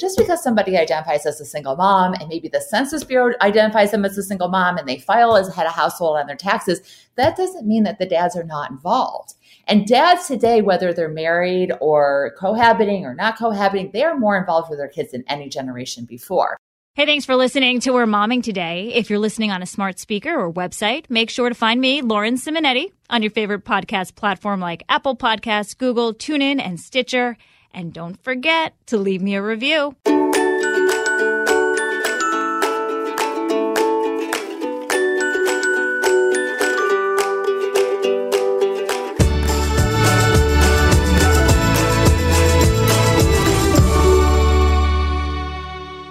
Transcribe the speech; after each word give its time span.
just 0.00 0.18
because 0.18 0.42
somebody 0.42 0.76
identifies 0.78 1.26
as 1.26 1.40
a 1.40 1.44
single 1.44 1.76
mom 1.76 2.14
and 2.14 2.28
maybe 2.28 2.48
the 2.48 2.60
Census 2.60 3.04
Bureau 3.04 3.34
identifies 3.42 3.90
them 3.90 4.04
as 4.04 4.16
a 4.16 4.22
single 4.22 4.48
mom 4.48 4.78
and 4.78 4.88
they 4.88 4.98
file 4.98 5.36
as 5.36 5.54
head 5.54 5.66
of 5.66 5.74
household 5.74 6.16
on 6.16 6.26
their 6.26 6.36
taxes, 6.36 6.80
that 7.16 7.36
doesn't 7.36 7.66
mean 7.66 7.82
that 7.84 7.98
the 7.98 8.06
dads 8.06 8.34
are 8.34 8.44
not 8.44 8.70
involved. 8.70 9.34
And 9.68 9.86
dads 9.86 10.26
today, 10.26 10.62
whether 10.62 10.92
they're 10.92 11.08
married 11.08 11.72
or 11.80 12.34
cohabiting 12.38 13.04
or 13.04 13.14
not 13.14 13.38
cohabiting, 13.38 13.90
they 13.92 14.02
are 14.02 14.18
more 14.18 14.38
involved 14.38 14.70
with 14.70 14.78
their 14.78 14.88
kids 14.88 15.12
than 15.12 15.24
any 15.28 15.48
generation 15.48 16.06
before. 16.06 16.56
Hey, 16.94 17.06
thanks 17.06 17.24
for 17.24 17.36
listening 17.36 17.78
to 17.80 17.92
We're 17.92 18.06
Momming 18.06 18.42
today. 18.42 18.92
If 18.94 19.10
you're 19.10 19.20
listening 19.20 19.52
on 19.52 19.62
a 19.62 19.66
smart 19.66 20.00
speaker 20.00 20.36
or 20.36 20.52
website, 20.52 21.08
make 21.08 21.30
sure 21.30 21.48
to 21.48 21.54
find 21.54 21.80
me, 21.80 22.02
Lauren 22.02 22.34
Simonetti, 22.34 22.90
on 23.08 23.22
your 23.22 23.30
favorite 23.30 23.64
podcast 23.64 24.16
platform 24.16 24.58
like 24.58 24.82
Apple 24.88 25.16
Podcasts, 25.16 25.78
Google, 25.78 26.12
TuneIn, 26.12 26.60
and 26.60 26.80
Stitcher. 26.80 27.36
And 27.72 27.92
don't 27.92 28.22
forget 28.22 28.74
to 28.86 28.96
leave 28.96 29.22
me 29.22 29.34
a 29.34 29.42
review. 29.42 29.96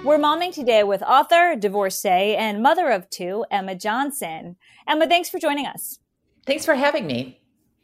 We're 0.10 0.18
momming 0.18 0.54
today 0.54 0.84
with 0.84 1.04
author, 1.04 1.56
divorcee, 1.56 2.36
and 2.36 2.64
mother 2.64 2.90
of 2.90 3.10
two, 3.12 3.46
Emma 3.52 3.76
Johnson. 3.76 4.56
Emma, 4.88 5.08
thanks 5.08 5.30
for 5.30 5.38
joining 5.38 5.68
us. 5.68 6.00
Thanks 6.48 6.66
for 6.66 6.74
having 6.74 7.06
me. 7.06 7.40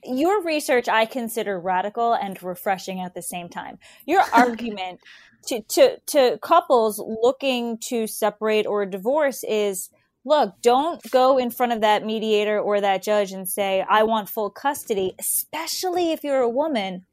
Your 0.05 0.44
research 0.44 0.88
I 0.88 1.05
consider 1.05 1.59
radical 1.59 2.13
and 2.13 2.41
refreshing 2.41 3.02
at 3.02 3.13
the 3.13 3.22
same 3.22 3.50
time. 3.50 3.80
Your 4.05 4.22
argument 4.34 5.00
to, 5.48 5.62
to, 5.62 5.98
to 6.08 6.40
couples 6.41 7.00
looking 7.00 7.77
to 7.90 8.08
separate 8.08 8.66
or 8.66 8.86
divorce 8.86 9.44
is 9.44 9.90
look, 10.26 10.55
don't 10.62 11.02
go 11.12 11.38
in 11.38 11.52
front 11.52 11.71
of 11.71 11.82
that 11.82 12.04
mediator 12.04 12.60
or 12.60 12.82
that 12.82 13.04
judge 13.04 13.32
and 13.32 13.48
say, 13.48 13.85
I 13.88 14.04
want 14.04 14.27
full 14.27 14.49
custody, 14.49 15.13
especially 15.20 16.12
if 16.12 16.24
you're 16.24 16.41
a 16.41 16.49
woman, 16.49 17.05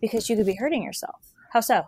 because 0.00 0.28
you 0.28 0.36
could 0.36 0.46
be 0.46 0.56
hurting 0.56 0.82
yourself. 0.82 1.32
How 1.52 1.60
so? 1.60 1.84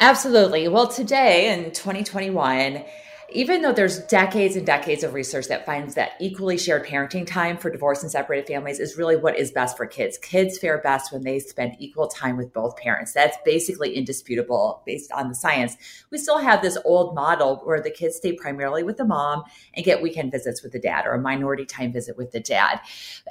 Absolutely. 0.00 0.66
Well, 0.66 0.88
today 0.88 1.54
in 1.54 1.70
2021, 1.70 2.84
even 3.32 3.62
though 3.62 3.72
there's 3.72 4.00
decades 4.00 4.56
and 4.56 4.66
decades 4.66 5.02
of 5.02 5.14
research 5.14 5.48
that 5.48 5.66
finds 5.66 5.94
that 5.94 6.12
equally 6.20 6.58
shared 6.58 6.84
parenting 6.84 7.26
time 7.26 7.56
for 7.56 7.70
divorced 7.70 8.02
and 8.02 8.10
separated 8.10 8.46
families 8.46 8.78
is 8.78 8.96
really 8.96 9.16
what 9.16 9.38
is 9.38 9.50
best 9.50 9.76
for 9.76 9.86
kids. 9.86 10.18
Kids 10.18 10.58
fare 10.58 10.78
best 10.78 11.12
when 11.12 11.22
they 11.22 11.38
spend 11.38 11.76
equal 11.78 12.06
time 12.08 12.36
with 12.36 12.52
both 12.52 12.76
parents. 12.76 13.12
That's 13.12 13.36
basically 13.44 13.94
indisputable 13.94 14.82
based 14.86 15.10
on 15.12 15.28
the 15.28 15.34
science. 15.34 15.76
We 16.10 16.18
still 16.18 16.38
have 16.38 16.62
this 16.62 16.78
old 16.84 17.14
model 17.14 17.60
where 17.64 17.80
the 17.80 17.90
kids 17.90 18.16
stay 18.16 18.32
primarily 18.32 18.82
with 18.82 18.96
the 18.96 19.04
mom 19.04 19.42
and 19.74 19.84
get 19.84 20.02
weekend 20.02 20.30
visits 20.30 20.62
with 20.62 20.72
the 20.72 20.80
dad 20.80 21.06
or 21.06 21.12
a 21.12 21.20
minority 21.20 21.64
time 21.64 21.92
visit 21.92 22.16
with 22.16 22.32
the 22.32 22.40
dad. 22.40 22.80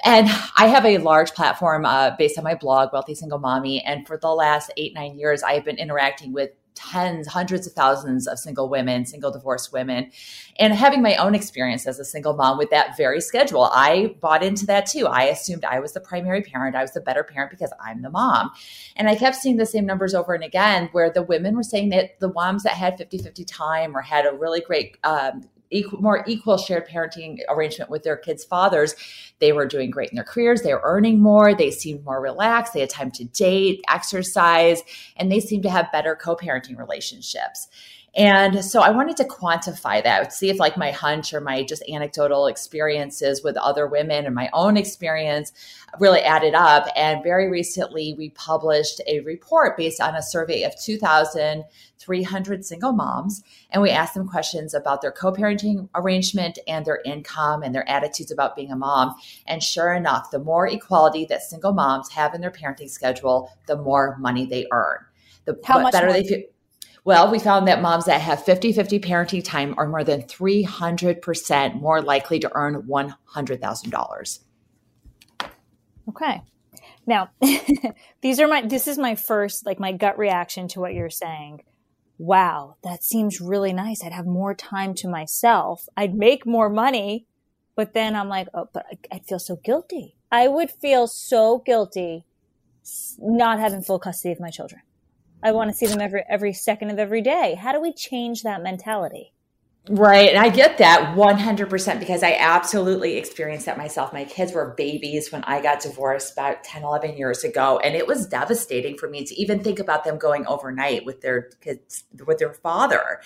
And 0.04 0.28
I 0.56 0.66
have 0.66 0.84
a 0.84 0.98
large 0.98 1.32
platform 1.32 1.84
uh, 1.84 2.12
based 2.16 2.38
on 2.38 2.44
my 2.44 2.54
blog, 2.54 2.92
Wealthy 2.92 3.14
Single 3.14 3.38
Mommy. 3.38 3.82
And 3.82 4.06
for 4.06 4.16
the 4.16 4.28
last 4.28 4.70
eight, 4.76 4.94
nine 4.94 5.18
years, 5.18 5.42
I 5.42 5.54
have 5.54 5.64
been 5.64 5.78
interacting 5.78 6.32
with 6.32 6.50
tens, 6.74 7.26
hundreds 7.26 7.66
of 7.66 7.72
thousands 7.72 8.26
of 8.26 8.38
single 8.38 8.68
women, 8.68 9.06
single 9.06 9.30
divorced 9.30 9.72
women, 9.72 10.10
and 10.58 10.74
having 10.74 11.02
my 11.02 11.16
own 11.16 11.34
experience 11.34 11.86
as 11.86 11.98
a 11.98 12.04
single 12.04 12.34
mom 12.34 12.58
with 12.58 12.70
that 12.70 12.96
very 12.96 13.20
schedule. 13.20 13.70
I 13.72 14.16
bought 14.20 14.42
into 14.42 14.66
that 14.66 14.86
too. 14.86 15.06
I 15.06 15.24
assumed 15.24 15.64
I 15.64 15.80
was 15.80 15.92
the 15.92 16.00
primary 16.00 16.42
parent. 16.42 16.76
I 16.76 16.82
was 16.82 16.92
the 16.92 17.00
better 17.00 17.24
parent 17.24 17.50
because 17.50 17.72
I'm 17.84 18.02
the 18.02 18.10
mom. 18.10 18.50
And 18.96 19.08
I 19.08 19.14
kept 19.14 19.36
seeing 19.36 19.56
the 19.56 19.66
same 19.66 19.86
numbers 19.86 20.14
over 20.14 20.34
and 20.34 20.44
again 20.44 20.88
where 20.92 21.10
the 21.10 21.22
women 21.22 21.56
were 21.56 21.62
saying 21.62 21.90
that 21.90 22.18
the 22.20 22.32
moms 22.32 22.64
that 22.64 22.72
had 22.72 22.98
50 22.98 23.18
50 23.18 23.44
time 23.44 23.96
or 23.96 24.00
had 24.00 24.26
a 24.26 24.36
really 24.36 24.60
great 24.60 24.98
um, 25.04 25.48
equal, 25.74 26.00
more 26.00 26.24
equal 26.26 26.56
shared 26.56 26.88
parenting 26.88 27.38
arrangement 27.48 27.90
with 27.90 28.02
their 28.02 28.16
kids' 28.16 28.44
fathers, 28.44 28.94
they 29.40 29.52
were 29.52 29.66
doing 29.66 29.90
great 29.90 30.10
in 30.10 30.16
their 30.16 30.24
careers. 30.24 30.62
They 30.62 30.72
were 30.72 30.80
earning 30.84 31.20
more. 31.20 31.54
They 31.54 31.70
seemed 31.70 32.04
more 32.04 32.20
relaxed. 32.20 32.72
They 32.72 32.80
had 32.80 32.90
time 32.90 33.10
to 33.12 33.24
date, 33.24 33.82
exercise, 33.88 34.82
and 35.16 35.30
they 35.30 35.40
seemed 35.40 35.64
to 35.64 35.70
have 35.70 35.92
better 35.92 36.14
co 36.14 36.36
parenting 36.36 36.78
relationships. 36.78 37.68
And 38.16 38.64
so 38.64 38.80
I 38.80 38.90
wanted 38.90 39.16
to 39.16 39.24
quantify 39.24 40.02
that, 40.04 40.32
see 40.32 40.48
if 40.48 40.60
like 40.60 40.76
my 40.76 40.92
hunch 40.92 41.34
or 41.34 41.40
my 41.40 41.64
just 41.64 41.82
anecdotal 41.88 42.46
experiences 42.46 43.42
with 43.42 43.56
other 43.56 43.88
women 43.88 44.24
and 44.24 44.34
my 44.34 44.48
own 44.52 44.76
experience 44.76 45.52
really 45.98 46.20
added 46.20 46.54
up. 46.54 46.86
And 46.94 47.24
very 47.24 47.50
recently, 47.50 48.14
we 48.16 48.30
published 48.30 49.00
a 49.08 49.20
report 49.20 49.76
based 49.76 50.00
on 50.00 50.14
a 50.14 50.22
survey 50.22 50.62
of 50.62 50.80
2,300 50.80 52.64
single 52.64 52.92
moms. 52.92 53.42
And 53.70 53.82
we 53.82 53.90
asked 53.90 54.14
them 54.14 54.28
questions 54.28 54.74
about 54.74 55.02
their 55.02 55.12
co 55.12 55.32
parenting 55.32 55.88
arrangement 55.96 56.60
and 56.68 56.86
their 56.86 57.00
income 57.04 57.64
and 57.64 57.74
their 57.74 57.88
attitudes 57.88 58.30
about 58.30 58.54
being 58.54 58.70
a 58.70 58.76
mom. 58.76 59.16
And 59.46 59.60
sure 59.60 59.92
enough, 59.92 60.30
the 60.30 60.38
more 60.38 60.68
equality 60.68 61.24
that 61.26 61.42
single 61.42 61.72
moms 61.72 62.10
have 62.10 62.32
in 62.32 62.40
their 62.40 62.52
parenting 62.52 62.90
schedule, 62.90 63.50
the 63.66 63.76
more 63.76 64.16
money 64.18 64.46
they 64.46 64.66
earn. 64.70 64.98
The 65.46 65.58
How 65.64 65.90
better 65.90 66.06
money? 66.06 66.22
they 66.22 66.28
feel 66.28 66.42
well, 67.04 67.30
we 67.30 67.38
found 67.38 67.68
that 67.68 67.82
moms 67.82 68.06
that 68.06 68.22
have 68.22 68.44
50 68.44 68.72
50 68.72 68.98
parenting 69.00 69.44
time 69.44 69.74
are 69.76 69.86
more 69.86 70.04
than 70.04 70.22
300% 70.22 71.80
more 71.80 72.00
likely 72.00 72.38
to 72.40 72.50
earn 72.54 72.82
$100,000. 72.82 74.38
Okay. 76.08 76.42
Now, 77.06 77.30
these 78.22 78.40
are 78.40 78.48
my, 78.48 78.62
this 78.62 78.88
is 78.88 78.96
my 78.96 79.14
first, 79.14 79.66
like 79.66 79.78
my 79.78 79.92
gut 79.92 80.18
reaction 80.18 80.66
to 80.68 80.80
what 80.80 80.94
you're 80.94 81.10
saying. 81.10 81.62
Wow, 82.16 82.76
that 82.82 83.02
seems 83.02 83.40
really 83.40 83.72
nice. 83.72 84.02
I'd 84.02 84.12
have 84.12 84.26
more 84.26 84.54
time 84.54 84.94
to 84.94 85.08
myself. 85.08 85.86
I'd 85.96 86.14
make 86.14 86.46
more 86.46 86.70
money. 86.70 87.26
But 87.76 87.92
then 87.92 88.14
I'm 88.14 88.28
like, 88.28 88.48
oh, 88.54 88.68
but 88.72 88.86
I'd 89.10 89.26
feel 89.26 89.40
so 89.40 89.56
guilty. 89.56 90.16
I 90.30 90.48
would 90.48 90.70
feel 90.70 91.06
so 91.06 91.58
guilty 91.58 92.24
not 93.18 93.58
having 93.58 93.82
full 93.82 93.98
custody 93.98 94.32
of 94.32 94.40
my 94.40 94.50
children. 94.50 94.82
I 95.44 95.52
want 95.52 95.70
to 95.70 95.76
see 95.76 95.86
them 95.86 96.00
every 96.00 96.24
every 96.26 96.54
second 96.54 96.88
of 96.90 96.98
every 96.98 97.20
day. 97.20 97.54
How 97.54 97.72
do 97.72 97.80
we 97.80 97.92
change 97.92 98.42
that 98.42 98.62
mentality? 98.62 99.34
Right. 99.86 100.30
And 100.30 100.38
I 100.38 100.48
get 100.48 100.78
that 100.78 101.14
100% 101.14 101.98
because 101.98 102.22
I 102.22 102.36
absolutely 102.40 103.18
experienced 103.18 103.66
that 103.66 103.76
myself. 103.76 104.14
My 104.14 104.24
kids 104.24 104.54
were 104.54 104.72
babies 104.78 105.30
when 105.30 105.44
I 105.44 105.60
got 105.60 105.80
divorced 105.80 106.32
about 106.32 106.64
10, 106.64 106.84
11 106.84 107.18
years 107.18 107.44
ago. 107.44 107.78
And 107.84 107.94
it 107.94 108.06
was 108.06 108.26
devastating 108.26 108.96
for 108.96 109.10
me 109.10 109.26
to 109.26 109.34
even 109.34 109.62
think 109.62 109.78
about 109.78 110.04
them 110.04 110.16
going 110.16 110.46
overnight 110.46 111.04
with 111.04 111.20
their 111.20 111.50
kids, 111.60 112.04
with 112.26 112.38
their 112.38 112.54
father. 112.54 113.20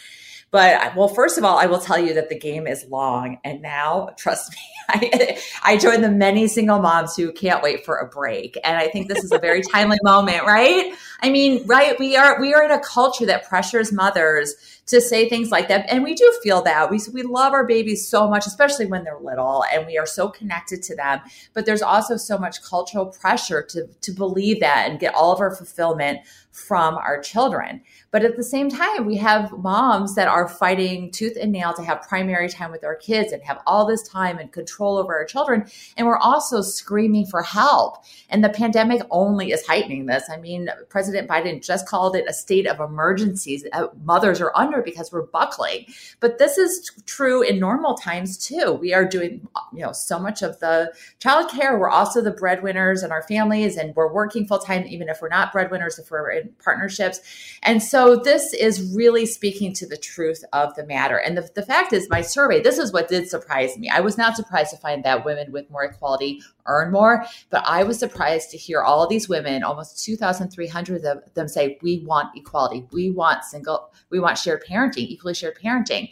But 0.50 0.96
well, 0.96 1.08
first 1.08 1.36
of 1.36 1.44
all, 1.44 1.58
I 1.58 1.66
will 1.66 1.78
tell 1.78 1.98
you 1.98 2.14
that 2.14 2.30
the 2.30 2.38
game 2.38 2.66
is 2.66 2.86
long. 2.88 3.38
And 3.44 3.60
now, 3.60 4.10
trust 4.16 4.50
me, 4.50 4.58
I, 4.88 5.38
I 5.62 5.76
join 5.76 6.00
the 6.00 6.10
many 6.10 6.48
single 6.48 6.80
moms 6.80 7.14
who 7.14 7.32
can't 7.32 7.62
wait 7.62 7.84
for 7.84 7.98
a 7.98 8.08
break. 8.08 8.58
And 8.64 8.76
I 8.76 8.88
think 8.88 9.08
this 9.08 9.22
is 9.22 9.30
a 9.30 9.38
very 9.38 9.62
timely 9.62 9.98
moment, 10.02 10.44
right? 10.44 10.92
I 11.20 11.30
mean, 11.30 11.66
right, 11.66 11.98
we 11.98 12.16
are 12.16 12.40
we 12.40 12.54
are 12.54 12.64
in 12.64 12.70
a 12.70 12.80
culture 12.80 13.26
that 13.26 13.46
pressures 13.46 13.92
mothers 13.92 14.54
to 14.86 15.02
say 15.02 15.28
things 15.28 15.50
like 15.50 15.68
that. 15.68 15.84
And 15.90 16.02
we 16.02 16.14
do 16.14 16.38
feel 16.42 16.47
that. 16.62 16.90
We 16.90 17.00
we 17.12 17.22
love 17.22 17.52
our 17.52 17.66
babies 17.66 18.06
so 18.06 18.28
much, 18.28 18.46
especially 18.46 18.86
when 18.86 19.04
they're 19.04 19.18
little, 19.18 19.64
and 19.72 19.86
we 19.86 19.98
are 19.98 20.06
so 20.06 20.28
connected 20.28 20.82
to 20.84 20.96
them. 20.96 21.20
But 21.54 21.66
there's 21.66 21.82
also 21.82 22.16
so 22.16 22.38
much 22.38 22.62
cultural 22.62 23.06
pressure 23.06 23.62
to 23.70 23.86
to 23.86 24.12
believe 24.12 24.60
that 24.60 24.90
and 24.90 24.98
get 24.98 25.14
all 25.14 25.32
of 25.32 25.40
our 25.40 25.54
fulfillment 25.54 26.20
from 26.58 26.96
our 26.96 27.20
children. 27.20 27.82
But 28.10 28.24
at 28.24 28.36
the 28.36 28.44
same 28.44 28.68
time, 28.68 29.06
we 29.06 29.16
have 29.16 29.52
moms 29.52 30.14
that 30.14 30.28
are 30.28 30.48
fighting 30.48 31.10
tooth 31.10 31.36
and 31.40 31.52
nail 31.52 31.72
to 31.74 31.82
have 31.82 32.02
primary 32.02 32.48
time 32.48 32.70
with 32.70 32.84
our 32.84 32.96
kids 32.96 33.32
and 33.32 33.42
have 33.42 33.60
all 33.66 33.86
this 33.86 34.06
time 34.08 34.38
and 34.38 34.52
control 34.52 34.98
over 34.98 35.14
our 35.14 35.24
children. 35.24 35.66
And 35.96 36.06
we're 36.06 36.18
also 36.18 36.60
screaming 36.60 37.26
for 37.26 37.42
help. 37.42 38.04
And 38.30 38.42
the 38.42 38.48
pandemic 38.48 39.02
only 39.10 39.52
is 39.52 39.66
heightening 39.66 40.06
this. 40.06 40.24
I 40.30 40.36
mean, 40.36 40.68
President 40.88 41.28
Biden 41.28 41.64
just 41.64 41.86
called 41.86 42.16
it 42.16 42.24
a 42.28 42.32
state 42.32 42.66
of 42.66 42.80
emergencies 42.80 43.64
mothers 44.04 44.40
are 44.40 44.52
under 44.54 44.82
because 44.82 45.12
we're 45.12 45.26
buckling. 45.26 45.86
But 46.20 46.38
this 46.38 46.58
is 46.58 46.90
true 47.06 47.42
in 47.42 47.58
normal 47.58 47.94
times 47.94 48.38
too. 48.38 48.72
We 48.72 48.94
are 48.94 49.04
doing, 49.04 49.46
you 49.72 49.82
know, 49.82 49.92
so 49.92 50.18
much 50.18 50.42
of 50.42 50.58
the 50.60 50.92
child 51.18 51.50
care. 51.50 51.78
We're 51.78 51.90
also 51.90 52.20
the 52.20 52.30
breadwinners 52.30 53.02
in 53.02 53.12
our 53.12 53.22
families 53.22 53.76
and 53.76 53.94
we're 53.94 54.12
working 54.12 54.46
full 54.46 54.58
time, 54.58 54.86
even 54.86 55.08
if 55.08 55.20
we're 55.20 55.28
not 55.28 55.52
breadwinners, 55.52 55.98
if 55.98 56.10
we're 56.10 56.30
in 56.30 56.47
partnerships. 56.62 57.20
And 57.62 57.82
so 57.82 58.16
this 58.16 58.52
is 58.54 58.94
really 58.94 59.26
speaking 59.26 59.72
to 59.74 59.86
the 59.86 59.96
truth 59.96 60.44
of 60.52 60.74
the 60.74 60.84
matter. 60.84 61.16
And 61.16 61.36
the, 61.36 61.48
the 61.54 61.62
fact 61.62 61.92
is, 61.92 62.08
my 62.08 62.20
survey, 62.20 62.60
this 62.60 62.78
is 62.78 62.92
what 62.92 63.08
did 63.08 63.28
surprise 63.28 63.76
me. 63.76 63.88
I 63.88 64.00
was 64.00 64.18
not 64.18 64.36
surprised 64.36 64.70
to 64.70 64.76
find 64.76 65.04
that 65.04 65.24
women 65.24 65.52
with 65.52 65.70
more 65.70 65.84
equality 65.84 66.40
earn 66.66 66.92
more, 66.92 67.24
but 67.50 67.64
I 67.66 67.82
was 67.82 67.98
surprised 67.98 68.50
to 68.50 68.56
hear 68.56 68.82
all 68.82 69.06
these 69.06 69.28
women, 69.28 69.62
almost 69.62 70.04
2,300 70.04 71.04
of 71.04 71.34
them 71.34 71.48
say, 71.48 71.78
we 71.82 72.04
want 72.04 72.36
equality. 72.36 72.86
We 72.92 73.10
want 73.10 73.44
single, 73.44 73.92
we 74.10 74.20
want 74.20 74.38
shared 74.38 74.64
parenting, 74.64 75.08
equally 75.08 75.34
shared 75.34 75.58
parenting. 75.58 76.10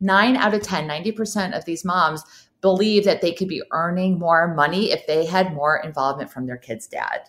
Nine 0.00 0.36
out 0.36 0.54
of 0.54 0.62
10, 0.62 0.86
90% 0.88 1.56
of 1.56 1.64
these 1.64 1.84
moms 1.84 2.22
believe 2.60 3.04
that 3.04 3.20
they 3.20 3.32
could 3.32 3.48
be 3.48 3.62
earning 3.72 4.18
more 4.18 4.52
money 4.54 4.90
if 4.90 5.06
they 5.06 5.26
had 5.26 5.54
more 5.54 5.78
involvement 5.78 6.30
from 6.30 6.46
their 6.46 6.56
kids' 6.56 6.86
dad. 6.86 7.28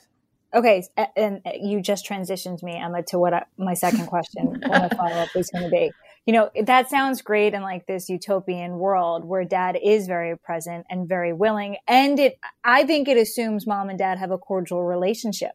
Okay, 0.53 0.83
and 1.15 1.41
uh, 1.45 1.51
you 1.61 1.79
just 1.79 2.07
transitioned 2.07 2.63
me, 2.63 2.75
Emma, 2.75 3.03
to 3.03 3.19
what 3.19 3.33
I, 3.33 3.45
my 3.57 3.75
second 3.75 4.07
question, 4.07 4.59
my 4.65 4.89
follow 4.89 5.15
up 5.15 5.29
is 5.35 5.49
going 5.51 5.65
to 5.65 5.69
be. 5.69 5.91
You 6.25 6.33
know, 6.33 6.49
that 6.65 6.89
sounds 6.89 7.21
great 7.21 7.53
in 7.53 7.61
like 7.61 7.85
this 7.85 8.09
utopian 8.09 8.77
world 8.77 9.25
where 9.25 9.45
dad 9.45 9.77
is 9.83 10.07
very 10.07 10.37
present 10.37 10.85
and 10.89 11.07
very 11.07 11.33
willing, 11.33 11.77
and 11.87 12.19
it. 12.19 12.39
I 12.63 12.83
think 12.83 13.07
it 13.07 13.17
assumes 13.17 13.67
mom 13.67 13.89
and 13.89 13.99
dad 13.99 14.17
have 14.17 14.31
a 14.31 14.37
cordial 14.37 14.83
relationship. 14.83 15.51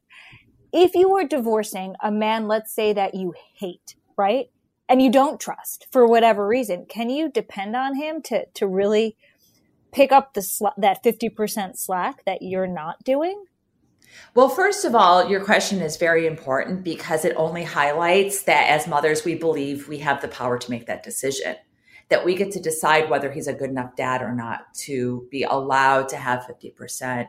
If 0.73 0.95
you 0.95 1.17
are 1.17 1.25
divorcing 1.25 1.95
a 2.03 2.11
man, 2.11 2.47
let's 2.47 2.73
say 2.73 2.93
that 2.93 3.15
you 3.15 3.35
hate, 3.59 3.97
right, 4.17 4.47
and 4.89 5.03
you 5.03 5.11
don't 5.11 5.41
trust 5.41 5.87
for 5.91 6.07
whatever 6.07 6.47
reason, 6.47 6.87
can 6.89 7.11
you 7.11 7.31
depend 7.31 7.75
on 7.75 7.97
him 7.97 8.23
to 8.23 8.47
to 8.55 8.67
really 8.69 9.17
pick 9.93 10.13
up 10.13 10.35
the 10.35 10.43
sl- 10.43 10.69
that 10.77 11.03
fifty 11.03 11.29
percent 11.29 11.79
slack 11.81 12.25
that 12.27 12.43
you're 12.43 12.69
not 12.69 13.03
doing? 13.03 13.45
Well, 14.35 14.49
first 14.49 14.85
of 14.85 14.95
all, 14.95 15.29
your 15.29 15.45
question 15.45 15.81
is 15.81 15.97
very 15.97 16.27
important 16.27 16.85
because 16.85 17.25
it 17.25 17.35
only 17.37 17.65
highlights 17.65 18.43
that 18.43 18.69
as 18.69 18.87
mothers, 18.87 19.25
we 19.25 19.35
believe 19.35 19.89
we 19.89 19.99
have 19.99 20.21
the 20.21 20.29
power 20.29 20.59
to 20.59 20.71
make 20.71 20.87
that 20.87 21.03
decision, 21.03 21.57
that 22.09 22.25
we 22.25 22.35
get 22.35 22.51
to 22.53 22.61
decide 22.61 23.11
whether 23.11 23.31
he's 23.31 23.49
a 23.49 23.53
good 23.53 23.71
enough 23.71 23.97
dad 23.97 24.23
or 24.23 24.35
not 24.35 24.73
to 24.75 25.27
be 25.31 25.43
allowed 25.45 26.09
to 26.11 26.17
have 26.17 26.47
50% 26.47 27.29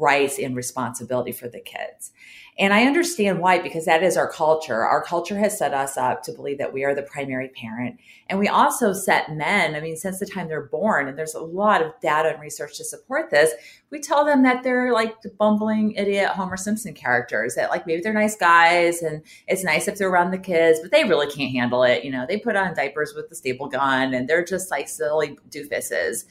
rights 0.00 0.38
and 0.38 0.56
responsibility 0.56 1.32
for 1.32 1.48
the 1.48 1.60
kids. 1.60 2.10
And 2.58 2.74
I 2.74 2.84
understand 2.84 3.38
why, 3.38 3.58
because 3.58 3.86
that 3.86 4.02
is 4.02 4.18
our 4.18 4.30
culture. 4.30 4.84
Our 4.84 5.02
culture 5.02 5.38
has 5.38 5.56
set 5.56 5.72
us 5.72 5.96
up 5.96 6.22
to 6.24 6.32
believe 6.32 6.58
that 6.58 6.72
we 6.72 6.84
are 6.84 6.94
the 6.94 7.02
primary 7.02 7.48
parent. 7.48 7.98
And 8.28 8.38
we 8.38 8.48
also 8.48 8.92
set 8.92 9.34
men, 9.34 9.74
I 9.74 9.80
mean, 9.80 9.96
since 9.96 10.18
the 10.18 10.26
time 10.26 10.48
they're 10.48 10.66
born, 10.66 11.08
and 11.08 11.16
there's 11.16 11.34
a 11.34 11.40
lot 11.40 11.80
of 11.80 11.98
data 12.02 12.30
and 12.30 12.40
research 12.40 12.76
to 12.76 12.84
support 12.84 13.30
this, 13.30 13.52
we 13.90 13.98
tell 13.98 14.26
them 14.26 14.42
that 14.42 14.62
they're 14.62 14.92
like 14.92 15.22
the 15.22 15.30
bumbling 15.30 15.92
idiot 15.92 16.28
Homer 16.30 16.58
Simpson 16.58 16.92
characters, 16.92 17.54
that 17.54 17.70
like 17.70 17.86
maybe 17.86 18.02
they're 18.02 18.12
nice 18.12 18.36
guys 18.36 19.00
and 19.00 19.22
it's 19.46 19.64
nice 19.64 19.88
if 19.88 19.96
they're 19.96 20.10
around 20.10 20.30
the 20.30 20.38
kids, 20.38 20.80
but 20.80 20.90
they 20.90 21.04
really 21.04 21.28
can't 21.28 21.52
handle 21.52 21.82
it. 21.82 22.04
You 22.04 22.10
know, 22.10 22.26
they 22.28 22.36
put 22.36 22.56
on 22.56 22.74
diapers 22.74 23.14
with 23.14 23.30
the 23.30 23.34
staple 23.36 23.68
gun 23.68 24.12
and 24.12 24.28
they're 24.28 24.44
just 24.44 24.70
like 24.70 24.88
silly 24.88 25.38
doofuses. 25.48 26.24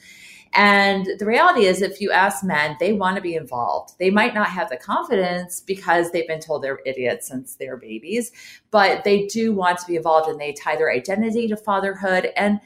And 0.52 1.06
the 1.18 1.26
reality 1.26 1.66
is, 1.66 1.80
if 1.80 2.00
you 2.00 2.10
ask 2.10 2.42
men, 2.42 2.76
they 2.80 2.92
want 2.92 3.16
to 3.16 3.22
be 3.22 3.36
involved. 3.36 3.94
They 3.98 4.10
might 4.10 4.34
not 4.34 4.48
have 4.48 4.68
the 4.68 4.76
confidence 4.76 5.60
because 5.60 6.10
they've 6.10 6.26
been 6.26 6.40
told 6.40 6.62
they're 6.62 6.80
idiots 6.84 7.28
since 7.28 7.54
they're 7.54 7.76
babies, 7.76 8.32
but 8.72 9.04
they 9.04 9.26
do 9.26 9.52
want 9.52 9.78
to 9.78 9.86
be 9.86 9.96
involved 9.96 10.28
and 10.28 10.40
they 10.40 10.52
tie 10.52 10.74
their 10.74 10.90
identity 10.90 11.46
to 11.48 11.56
fatherhood. 11.56 12.32
And 12.36 12.60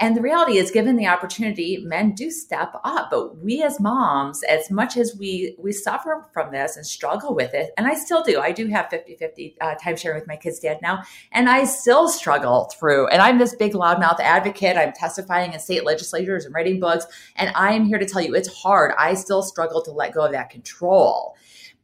and 0.00 0.16
the 0.16 0.22
reality 0.22 0.56
is, 0.56 0.70
given 0.70 0.96
the 0.96 1.06
opportunity, 1.06 1.76
men 1.84 2.12
do 2.12 2.30
step 2.30 2.72
up. 2.84 3.08
But 3.10 3.36
we 3.36 3.62
as 3.62 3.78
moms, 3.78 4.42
as 4.44 4.70
much 4.70 4.96
as 4.96 5.14
we 5.14 5.54
we 5.58 5.72
suffer 5.72 6.26
from 6.32 6.52
this 6.52 6.76
and 6.76 6.86
struggle 6.86 7.34
with 7.34 7.52
it, 7.52 7.72
and 7.76 7.86
I 7.86 7.94
still 7.94 8.22
do. 8.22 8.40
I 8.40 8.50
do 8.50 8.66
have 8.68 8.86
50-50 8.86 9.56
uh, 9.60 9.74
time 9.74 9.96
sharing 9.96 10.18
with 10.18 10.26
my 10.26 10.36
kids' 10.36 10.58
dad 10.58 10.78
now, 10.80 11.02
and 11.32 11.50
I 11.50 11.64
still 11.64 12.08
struggle 12.08 12.70
through. 12.72 13.08
And 13.08 13.20
I'm 13.20 13.38
this 13.38 13.54
big 13.54 13.74
loudmouth 13.74 14.20
advocate. 14.20 14.78
I'm 14.78 14.94
testifying 14.94 15.52
in 15.52 15.60
state 15.60 15.84
legislatures 15.84 16.46
and 16.46 16.54
writing 16.54 16.80
books, 16.80 17.04
and 17.36 17.52
I 17.54 17.72
am 17.72 17.84
here 17.84 17.98
to 17.98 18.06
tell 18.06 18.22
you 18.22 18.34
it's 18.34 18.48
hard. 18.62 18.92
I 18.98 19.12
still 19.12 19.42
struggle 19.42 19.82
to 19.82 19.92
let 19.92 20.14
go 20.14 20.24
of 20.24 20.32
that 20.32 20.48
control. 20.48 21.36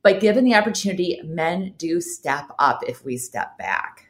But 0.02 0.20
given 0.20 0.44
the 0.44 0.54
opportunity, 0.54 1.20
men 1.22 1.74
do 1.76 2.00
step 2.00 2.46
up 2.58 2.82
if 2.86 3.04
we 3.04 3.18
step 3.18 3.58
back. 3.58 4.08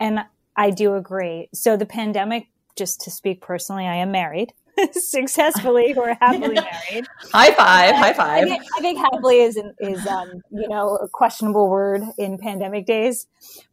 And 0.00 0.24
I 0.56 0.70
do 0.70 0.94
agree. 0.94 1.48
So 1.52 1.76
the 1.76 1.86
pandemic 1.86 2.48
just 2.80 3.02
to 3.02 3.10
speak 3.10 3.42
personally, 3.42 3.84
I 3.84 3.96
am 3.96 4.10
married 4.10 4.54
successfully 4.92 5.92
or 5.94 6.16
happily 6.18 6.54
married. 6.90 7.06
high 7.30 7.52
five, 7.52 7.94
high 7.94 8.14
five. 8.14 8.42
I 8.42 8.48
think, 8.48 8.62
I 8.76 8.80
think 8.80 8.98
happily 8.98 9.40
is 9.40 9.60
is 9.80 10.06
um, 10.06 10.40
you 10.50 10.66
know 10.66 10.96
a 10.96 11.06
questionable 11.06 11.68
word 11.68 12.02
in 12.16 12.38
pandemic 12.38 12.86
days, 12.86 13.26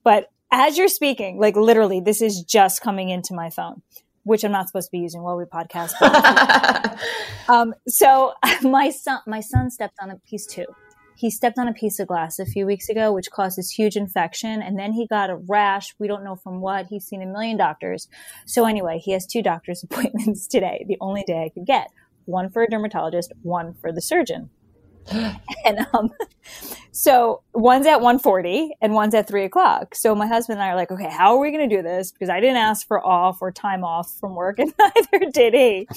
but 0.03 0.27
as 0.51 0.77
you're 0.77 0.89
speaking, 0.89 1.39
like 1.39 1.55
literally, 1.55 2.01
this 2.01 2.21
is 2.21 2.41
just 2.43 2.81
coming 2.81 3.07
into 3.07 3.33
my 3.33 3.49
phone, 3.49 3.81
which 4.23 4.43
I'm 4.43 4.51
not 4.51 4.67
supposed 4.67 4.87
to 4.87 4.91
be 4.91 4.99
using 4.99 5.23
while 5.23 5.37
we 5.37 5.45
podcast. 5.45 5.93
um, 7.49 7.73
so 7.87 8.33
my 8.61 8.89
son, 8.89 9.19
my 9.25 9.39
son 9.39 9.71
stepped 9.71 9.97
on 10.01 10.11
a 10.11 10.17
piece 10.29 10.45
too 10.45 10.65
he 11.17 11.31
stepped 11.31 11.57
on 11.57 11.67
a 11.67 11.73
piece 11.73 11.99
of 11.99 12.07
glass 12.07 12.37
a 12.37 12.45
few 12.45 12.65
weeks 12.65 12.89
ago, 12.89 13.11
which 13.11 13.31
caused 13.31 13.57
this 13.57 13.71
huge 13.71 13.95
infection. 13.95 14.61
And 14.61 14.77
then 14.77 14.93
he 14.93 15.07
got 15.07 15.31
a 15.31 15.35
rash. 15.35 15.95
We 15.97 16.07
don't 16.07 16.23
know 16.23 16.35
from 16.35 16.61
what. 16.61 16.87
He's 16.87 17.05
seen 17.05 17.23
a 17.23 17.25
million 17.25 17.57
doctors. 17.57 18.07
So 18.45 18.65
anyway, 18.65 18.99
he 18.99 19.13
has 19.13 19.25
two 19.25 19.41
doctor's 19.41 19.83
appointments 19.89 20.47
today, 20.47 20.85
the 20.87 20.97
only 21.01 21.23
day 21.23 21.43
I 21.43 21.49
could 21.49 21.65
get 21.65 21.89
one 22.25 22.49
for 22.49 22.61
a 22.61 22.69
dermatologist, 22.69 23.31
one 23.41 23.73
for 23.73 23.91
the 23.91 24.01
surgeon. 24.01 24.49
and 25.11 25.87
um, 25.93 26.11
so 26.97 27.43
one's 27.53 27.85
at 27.85 27.99
1.40 27.99 28.69
and 28.81 28.91
one's 28.91 29.13
at 29.13 29.27
3 29.27 29.43
o'clock. 29.43 29.93
So 29.93 30.15
my 30.15 30.25
husband 30.25 30.57
and 30.57 30.63
I 30.63 30.71
are 30.71 30.75
like, 30.75 30.89
okay, 30.89 31.07
how 31.07 31.35
are 31.35 31.39
we 31.39 31.51
going 31.51 31.69
to 31.69 31.75
do 31.75 31.83
this? 31.83 32.11
Because 32.11 32.27
I 32.27 32.39
didn't 32.39 32.57
ask 32.57 32.87
for 32.87 33.05
off 33.05 33.37
or 33.39 33.51
time 33.51 33.83
off 33.83 34.11
from 34.19 34.33
work 34.33 34.57
and 34.57 34.73
neither 34.79 35.29
did 35.31 35.53
he. 35.53 35.87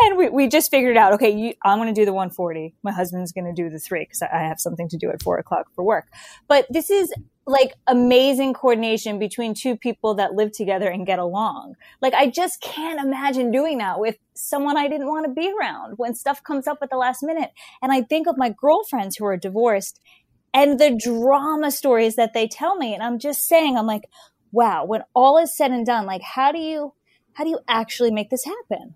And 0.00 0.18
we, 0.18 0.28
we 0.30 0.48
just 0.48 0.68
figured 0.72 0.96
out, 0.96 1.12
okay, 1.12 1.30
you, 1.30 1.54
I'm 1.64 1.78
going 1.78 1.94
to 1.94 2.00
do 2.00 2.04
the 2.04 2.10
1.40. 2.10 2.72
My 2.82 2.90
husband's 2.90 3.30
going 3.30 3.44
to 3.44 3.52
do 3.52 3.70
the 3.70 3.78
3 3.78 4.00
because 4.00 4.20
I 4.20 4.38
have 4.38 4.58
something 4.58 4.88
to 4.88 4.96
do 4.96 5.10
at 5.10 5.22
4 5.22 5.38
o'clock 5.38 5.68
for 5.76 5.84
work. 5.84 6.08
But 6.48 6.66
this 6.70 6.90
is 6.90 7.14
like 7.46 7.74
amazing 7.86 8.52
coordination 8.52 9.20
between 9.20 9.54
two 9.54 9.76
people 9.76 10.14
that 10.14 10.34
live 10.34 10.50
together 10.50 10.88
and 10.88 11.06
get 11.06 11.20
along. 11.20 11.76
Like 12.02 12.14
I 12.14 12.28
just 12.28 12.60
can't 12.60 13.00
imagine 13.00 13.52
doing 13.52 13.78
that 13.78 14.00
with 14.00 14.18
someone 14.34 14.76
I 14.76 14.88
didn't 14.88 15.06
want 15.06 15.24
to 15.24 15.32
be 15.32 15.52
around 15.58 15.98
when 15.98 16.14
stuff 16.14 16.42
comes 16.42 16.66
up 16.66 16.78
at 16.82 16.90
the 16.90 16.96
last 16.96 17.22
minute. 17.22 17.52
And 17.80 17.92
I 17.92 18.02
think 18.02 18.26
of 18.26 18.36
my 18.36 18.50
girlfriends 18.50 19.16
who 19.16 19.24
are 19.24 19.36
divorced 19.36 20.00
and 20.58 20.80
the 20.80 20.90
drama 20.90 21.70
stories 21.70 22.16
that 22.16 22.34
they 22.34 22.48
tell 22.48 22.74
me. 22.76 22.92
And 22.92 23.00
I'm 23.00 23.20
just 23.20 23.46
saying, 23.46 23.76
I'm 23.76 23.86
like, 23.86 24.08
wow, 24.50 24.84
when 24.84 25.04
all 25.14 25.38
is 25.38 25.56
said 25.56 25.70
and 25.70 25.86
done, 25.86 26.04
like 26.04 26.22
how 26.22 26.50
do 26.50 26.58
you, 26.58 26.94
how 27.34 27.44
do 27.44 27.50
you 27.50 27.60
actually 27.68 28.10
make 28.10 28.28
this 28.30 28.44
happen? 28.44 28.94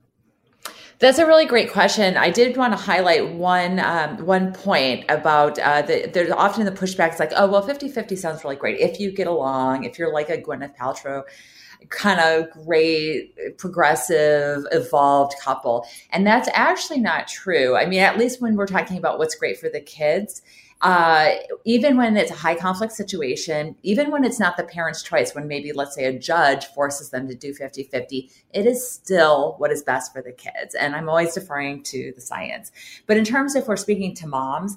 That's 0.99 1.19
a 1.19 1.27
really 1.27 1.47
great 1.47 1.71
question. 1.71 2.17
I 2.17 2.31
did 2.31 2.57
want 2.57 2.73
to 2.73 2.77
highlight 2.77 3.33
one 3.33 3.81
um, 3.81 4.25
one 4.25 4.53
point 4.53 5.05
about 5.09 5.59
uh, 5.59 5.83
the, 5.83 6.09
there's 6.13 6.31
often 6.31 6.65
the 6.65 6.73
pushback. 6.73 7.11
It's 7.11 7.21
like, 7.21 7.33
oh, 7.35 7.49
well, 7.49 7.67
50-50 7.67 8.17
sounds 8.17 8.45
really 8.45 8.57
great. 8.57 8.79
If 8.79 9.01
you 9.01 9.13
get 9.13 9.27
along, 9.27 9.85
if 9.85 9.99
you're 9.99 10.13
like 10.13 10.31
a 10.31 10.39
Gwyneth 10.39 10.77
Paltrow 10.77 11.23
kind 11.89 12.21
of 12.21 12.49
great, 12.65 13.35
progressive, 13.59 14.65
evolved 14.71 15.35
couple. 15.43 15.85
And 16.11 16.25
that's 16.25 16.49
actually 16.55 17.01
not 17.01 17.27
true. 17.27 17.77
I 17.77 17.87
mean, 17.87 18.01
at 18.01 18.17
least 18.17 18.41
when 18.41 18.55
we're 18.55 18.67
talking 18.67 18.97
about 18.97 19.19
what's 19.19 19.35
great 19.35 19.59
for 19.59 19.69
the 19.69 19.81
kids, 19.81 20.43
uh, 20.83 21.37
even 21.65 21.97
when 21.97 22.17
it's 22.17 22.33
a 22.33 22.35
high 22.35 22.57
conflict 22.57 22.93
situation, 22.93 23.77
even 23.83 24.11
when 24.11 24.25
it's 24.25 24.41
not 24.41 24.57
the 24.57 24.65
parent's 24.65 25.03
choice, 25.03 25.33
when 25.33 25.47
maybe, 25.47 25.73
let's 25.73 25.95
say, 25.95 26.05
a 26.05 26.19
judge 26.19 26.67
forces 26.67 27.11
them 27.11 27.29
to 27.29 27.37
do 27.37 27.55
50 27.55 27.85
50, 27.85 28.31
it 28.53 28.67
is 28.67 28.91
still 28.91 29.55
what 29.59 29.71
is 29.71 29.83
best 29.83 30.13
for 30.13 30.21
the 30.21 30.33
kids. 30.33 30.75
And 30.75 30.97
I'm 30.97 31.09
always 31.09 31.35
deferring 31.35 31.85
to 31.85 32.13
the 32.17 32.21
science. 32.21 32.73
But 33.07 33.17
in 33.17 33.25
terms 33.25 33.55
of 33.55 33.63
if 33.63 33.69
we're 33.69 33.77
speaking 33.77 34.15
to 34.17 34.27
moms, 34.27 34.77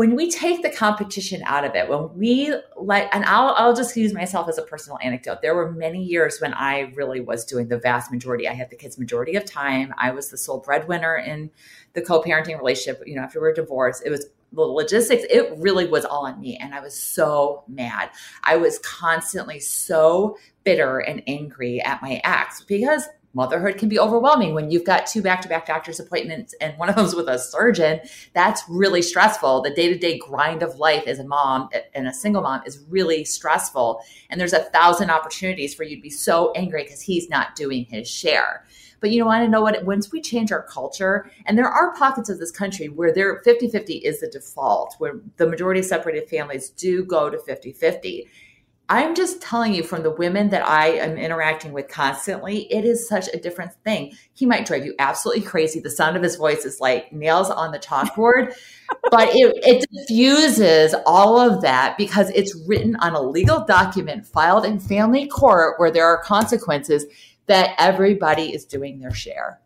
when 0.00 0.16
we 0.16 0.30
take 0.30 0.62
the 0.62 0.70
competition 0.70 1.42
out 1.44 1.62
of 1.62 1.74
it, 1.74 1.86
when 1.86 2.08
we 2.16 2.54
let, 2.74 3.14
and 3.14 3.22
I'll, 3.26 3.50
I'll 3.58 3.74
just 3.74 3.94
use 3.94 4.14
myself 4.14 4.48
as 4.48 4.56
a 4.56 4.62
personal 4.62 4.98
anecdote. 5.02 5.42
There 5.42 5.54
were 5.54 5.72
many 5.72 6.02
years 6.02 6.40
when 6.40 6.54
I 6.54 6.90
really 6.94 7.20
was 7.20 7.44
doing 7.44 7.68
the 7.68 7.76
vast 7.76 8.10
majority. 8.10 8.48
I 8.48 8.54
had 8.54 8.70
the 8.70 8.76
kids 8.76 8.96
majority 8.96 9.36
of 9.36 9.44
time. 9.44 9.92
I 9.98 10.12
was 10.12 10.30
the 10.30 10.38
sole 10.38 10.60
breadwinner 10.60 11.18
in 11.18 11.50
the 11.92 12.00
co-parenting 12.00 12.56
relationship. 12.56 13.02
You 13.06 13.16
know, 13.16 13.20
after 13.24 13.40
we 13.40 13.48
were 13.48 13.52
divorced, 13.52 14.02
it 14.06 14.08
was 14.08 14.24
the 14.54 14.62
logistics, 14.62 15.24
it 15.28 15.52
really 15.58 15.86
was 15.86 16.06
all 16.06 16.24
on 16.24 16.40
me. 16.40 16.56
And 16.56 16.74
I 16.74 16.80
was 16.80 16.98
so 16.98 17.62
mad. 17.68 18.08
I 18.42 18.56
was 18.56 18.78
constantly 18.78 19.60
so 19.60 20.38
bitter 20.64 21.00
and 21.00 21.22
angry 21.26 21.82
at 21.82 22.00
my 22.00 22.22
ex 22.24 22.64
because 22.64 23.06
motherhood 23.32 23.78
can 23.78 23.88
be 23.88 23.98
overwhelming 23.98 24.54
when 24.54 24.70
you've 24.70 24.84
got 24.84 25.06
two 25.06 25.22
back-to-back 25.22 25.66
doctor's 25.66 26.00
appointments 26.00 26.54
and 26.60 26.76
one 26.78 26.88
of 26.88 26.96
them's 26.96 27.14
with 27.14 27.28
a 27.28 27.38
surgeon. 27.38 28.00
That's 28.34 28.62
really 28.68 29.02
stressful. 29.02 29.62
The 29.62 29.74
day-to-day 29.74 30.18
grind 30.18 30.62
of 30.62 30.78
life 30.78 31.04
as 31.06 31.18
a 31.18 31.24
mom 31.24 31.70
and 31.94 32.08
a 32.08 32.14
single 32.14 32.42
mom 32.42 32.62
is 32.66 32.84
really 32.88 33.24
stressful. 33.24 34.02
And 34.28 34.40
there's 34.40 34.52
a 34.52 34.64
thousand 34.64 35.10
opportunities 35.10 35.74
for 35.74 35.84
you 35.84 35.96
to 35.96 36.02
be 36.02 36.10
so 36.10 36.52
angry 36.52 36.82
because 36.82 37.02
he's 37.02 37.28
not 37.28 37.54
doing 37.54 37.84
his 37.84 38.08
share. 38.08 38.64
But 39.00 39.10
you 39.10 39.24
want 39.24 39.44
to 39.44 39.50
know 39.50 39.62
what? 39.62 39.82
Once 39.84 40.12
we 40.12 40.20
change 40.20 40.52
our 40.52 40.62
culture, 40.62 41.30
and 41.46 41.56
there 41.56 41.68
are 41.68 41.94
pockets 41.94 42.28
of 42.28 42.38
this 42.38 42.50
country 42.50 42.88
where 42.88 43.12
there 43.12 43.40
50 43.44 43.68
50 43.70 43.94
is 43.94 44.20
the 44.20 44.28
default, 44.28 44.94
where 44.98 45.20
the 45.38 45.48
majority 45.48 45.80
of 45.80 45.86
separated 45.86 46.28
families 46.28 46.68
do 46.68 47.02
go 47.04 47.30
to 47.30 47.38
50 47.38 47.72
50. 47.72 48.28
I'm 48.90 49.14
just 49.14 49.40
telling 49.40 49.72
you 49.72 49.84
from 49.84 50.02
the 50.02 50.10
women 50.10 50.50
that 50.50 50.66
I 50.66 50.88
am 50.88 51.16
interacting 51.16 51.72
with 51.72 51.86
constantly, 51.86 52.62
it 52.72 52.84
is 52.84 53.08
such 53.08 53.28
a 53.32 53.38
different 53.38 53.72
thing. 53.84 54.14
He 54.34 54.46
might 54.46 54.66
drive 54.66 54.84
you 54.84 54.96
absolutely 54.98 55.44
crazy. 55.44 55.78
The 55.78 55.90
sound 55.90 56.16
of 56.16 56.24
his 56.24 56.34
voice 56.34 56.64
is 56.64 56.80
like 56.80 57.12
nails 57.12 57.50
on 57.50 57.70
the 57.70 57.78
chalkboard, 57.78 58.52
but 59.12 59.28
it, 59.28 59.54
it 59.64 59.86
diffuses 59.92 60.96
all 61.06 61.38
of 61.38 61.62
that 61.62 61.96
because 61.98 62.30
it's 62.30 62.60
written 62.66 62.96
on 62.96 63.14
a 63.14 63.22
legal 63.22 63.64
document 63.64 64.26
filed 64.26 64.64
in 64.64 64.80
family 64.80 65.28
court 65.28 65.78
where 65.78 65.92
there 65.92 66.06
are 66.06 66.20
consequences 66.24 67.06
that 67.46 67.76
everybody 67.78 68.52
is 68.52 68.64
doing 68.64 68.98
their 68.98 69.14
share. 69.14 69.60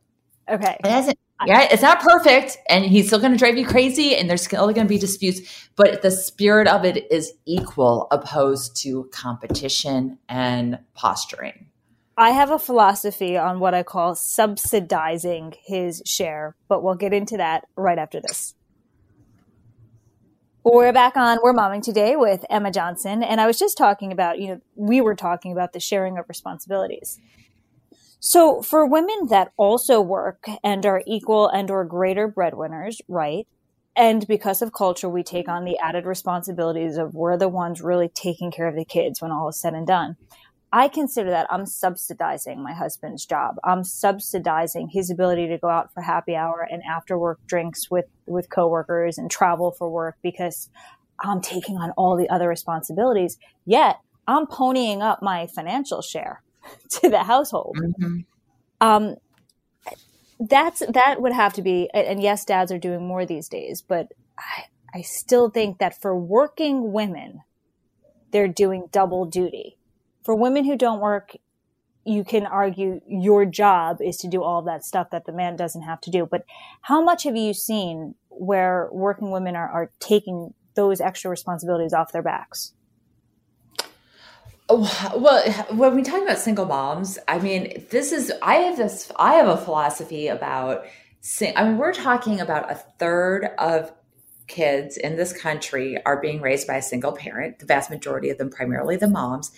Okay. 0.51 0.77
As 0.85 1.09
an 1.09 1.15
yeah, 1.47 1.69
it's 1.71 1.83
not 1.83 2.01
perfect, 2.01 2.59
and 2.69 2.85
he's 2.85 3.09
still 3.09 3.19
going 3.19 3.33
to 3.33 3.39
drive 3.39 3.59
you 3.59 3.67
crazy, 3.67 4.17
and 4.17 4.31
there's 4.31 4.45
still 4.45 4.65
going 4.73 4.87
to 4.87 4.89
be 4.89 4.99
disputes. 4.99 5.69
But 5.77 6.03
the 6.03 6.11
spirit 6.11 6.69
of 6.69 6.85
it 6.85 7.11
is 7.11 7.33
equal, 7.45 8.07
opposed 8.11 8.77
to 8.83 9.09
competition 9.13 10.19
and 10.29 10.79
posturing. 10.95 11.67
I 12.17 12.31
have 12.31 12.51
a 12.51 12.59
philosophy 12.61 13.37
on 13.37 13.59
what 13.59 13.75
I 13.75 13.83
call 13.83 14.15
subsidizing 14.15 15.55
his 15.65 16.01
share, 16.07 16.55
but 16.69 16.83
we'll 16.83 16.95
get 16.95 17.13
into 17.13 17.37
that 17.39 17.65
right 17.77 17.99
after 17.99 18.21
this. 18.21 18.55
We're 20.63 20.93
back 20.93 21.17
on 21.17 21.41
We're 21.43 21.53
Momming 21.53 21.83
today 21.83 22.17
with 22.17 22.45
Emma 22.49 22.71
Johnson, 22.71 23.23
and 23.23 23.41
I 23.41 23.47
was 23.47 23.59
just 23.59 23.77
talking 23.77 24.13
about, 24.13 24.39
you 24.39 24.49
know, 24.49 24.61
we 24.77 25.01
were 25.01 25.17
talking 25.17 25.53
about 25.53 25.73
the 25.73 25.81
sharing 25.81 26.17
of 26.17 26.27
responsibilities. 26.29 27.21
So 28.27 28.63
for 28.63 28.87
women 28.87 29.27
that 29.29 29.53
also 29.59 30.01
work 30.01 30.47
and 30.65 30.87
are 30.87 31.03
equal 31.07 31.47
and 31.47 31.71
or 31.71 31.85
greater 31.85 32.27
breadwinners, 32.27 33.03
right? 33.07 33.47
And 33.95 34.27
because 34.27 34.63
of 34.63 34.73
culture, 34.73 35.11
we 35.11 35.23
take 35.23 35.47
on 35.47 35.67
the 35.67 35.77
added 35.77 36.07
responsibilities 36.07 36.97
of 36.97 37.13
we're 37.13 37.37
the 37.37 37.51
ones 37.51 37.83
really 37.83 38.09
taking 38.09 38.51
care 38.51 38.67
of 38.67 38.77
the 38.77 38.87
kids 38.87 39.21
when 39.21 39.31
all 39.31 39.51
is 39.51 39.61
said 39.61 39.75
and 39.75 39.87
done. 39.87 40.17
I 40.73 40.89
consider 40.89 41.29
that 41.33 41.49
I'm 41.51 41.67
subsidizing 41.67 42.63
my 42.63 42.73
husband's 42.73 43.27
job. 43.27 43.57
I'm 43.63 43.85
subsidizing 43.85 44.89
his 44.89 45.11
ability 45.11 45.49
to 45.49 45.59
go 45.59 45.69
out 45.69 45.93
for 45.93 46.01
happy 46.01 46.35
hour 46.35 46.67
and 46.69 46.83
after 46.83 47.19
work 47.19 47.41
drinks 47.47 47.91
with, 47.91 48.07
with 48.25 48.49
coworkers 48.49 49.19
and 49.19 49.31
travel 49.31 49.73
for 49.73 49.91
work 49.91 50.17
because 50.23 50.71
I'm 51.21 51.43
taking 51.43 51.77
on 51.77 51.91
all 51.91 52.17
the 52.17 52.31
other 52.31 52.49
responsibilities. 52.49 53.37
Yet 53.67 53.99
I'm 54.27 54.47
ponying 54.47 55.03
up 55.03 55.21
my 55.21 55.47
financial 55.47 56.01
share 56.01 56.41
to 57.01 57.09
the 57.09 57.25
household. 57.25 57.77
Mm-hmm. 57.81 58.21
Um, 58.81 59.17
that's 60.41 60.83
that 60.89 61.21
would 61.21 61.33
have 61.33 61.53
to 61.55 61.63
be, 61.63 61.89
and 61.95 62.23
yes, 62.23 62.45
dads 62.45 62.73
are 62.73 62.79
doing 62.79 63.07
more 63.07 63.25
these 63.25 63.49
days, 63.49 63.83
but 63.87 64.09
I, 64.39 64.65
I 64.95 65.03
still 65.03 65.49
think 65.49 65.79
that 65.79 66.01
for 66.01 66.17
working 66.17 66.93
women, 66.93 67.43
they're 68.31 68.49
doing 68.49 68.89
double 68.91 69.25
duty. 69.25 69.79
For 70.25 70.35
women 70.35 70.65
who 70.65 70.77
don't 70.77 71.01
work, 71.01 71.37
you 72.05 72.25
can 72.25 72.47
argue 72.47 73.01
your 73.07 73.45
job 73.47 73.99
is 74.01 74.17
to 74.19 74.29
do 74.29 74.43
all 74.43 74.63
that 74.63 74.85
stuff 74.85 75.11
that 75.11 75.25
the 75.25 75.33
man 75.33 75.57
doesn't 75.57 75.83
have 75.83 76.01
to 76.03 76.11
do. 76.11 76.27
But 76.27 76.45
how 76.83 77.03
much 77.03 77.25
have 77.25 77.37
you 77.37 77.55
seen 77.55 78.15
where 78.29 78.89
working 78.93 79.31
women 79.31 79.57
are, 79.57 79.69
are 79.69 79.91
taking 80.01 80.53
those 80.75 81.01
extra 81.01 81.31
responsibilities 81.31 81.93
off 81.93 82.13
their 82.13 82.23
backs? 82.23 82.74
Well, 84.69 85.43
when 85.73 85.95
we 85.95 86.03
talk 86.03 86.23
about 86.23 86.39
single 86.39 86.65
moms, 86.65 87.19
I 87.29 87.39
mean, 87.39 87.85
this 87.91 88.13
is, 88.13 88.33
I 88.41 88.55
have 88.57 88.79
this, 88.79 89.13
I 89.17 89.35
have 89.35 89.49
a 89.49 89.59
philosophy 89.59 90.29
about, 90.29 90.87
I 91.41 91.65
mean, 91.65 91.77
we're 91.77 91.93
talking 91.93 92.41
about 92.41 92.71
a 92.71 92.75
third 92.75 93.51
of 93.59 93.93
kids 94.47 94.97
in 94.97 95.17
this 95.17 95.39
country 95.39 96.03
are 96.07 96.21
being 96.21 96.41
raised 96.41 96.67
by 96.67 96.77
a 96.77 96.83
single 96.83 97.13
parent, 97.13 97.59
the 97.59 97.67
vast 97.67 97.91
majority 97.91 98.31
of 98.31 98.39
them, 98.39 98.49
primarily 98.49 98.97
the 98.97 99.09
moms. 99.09 99.53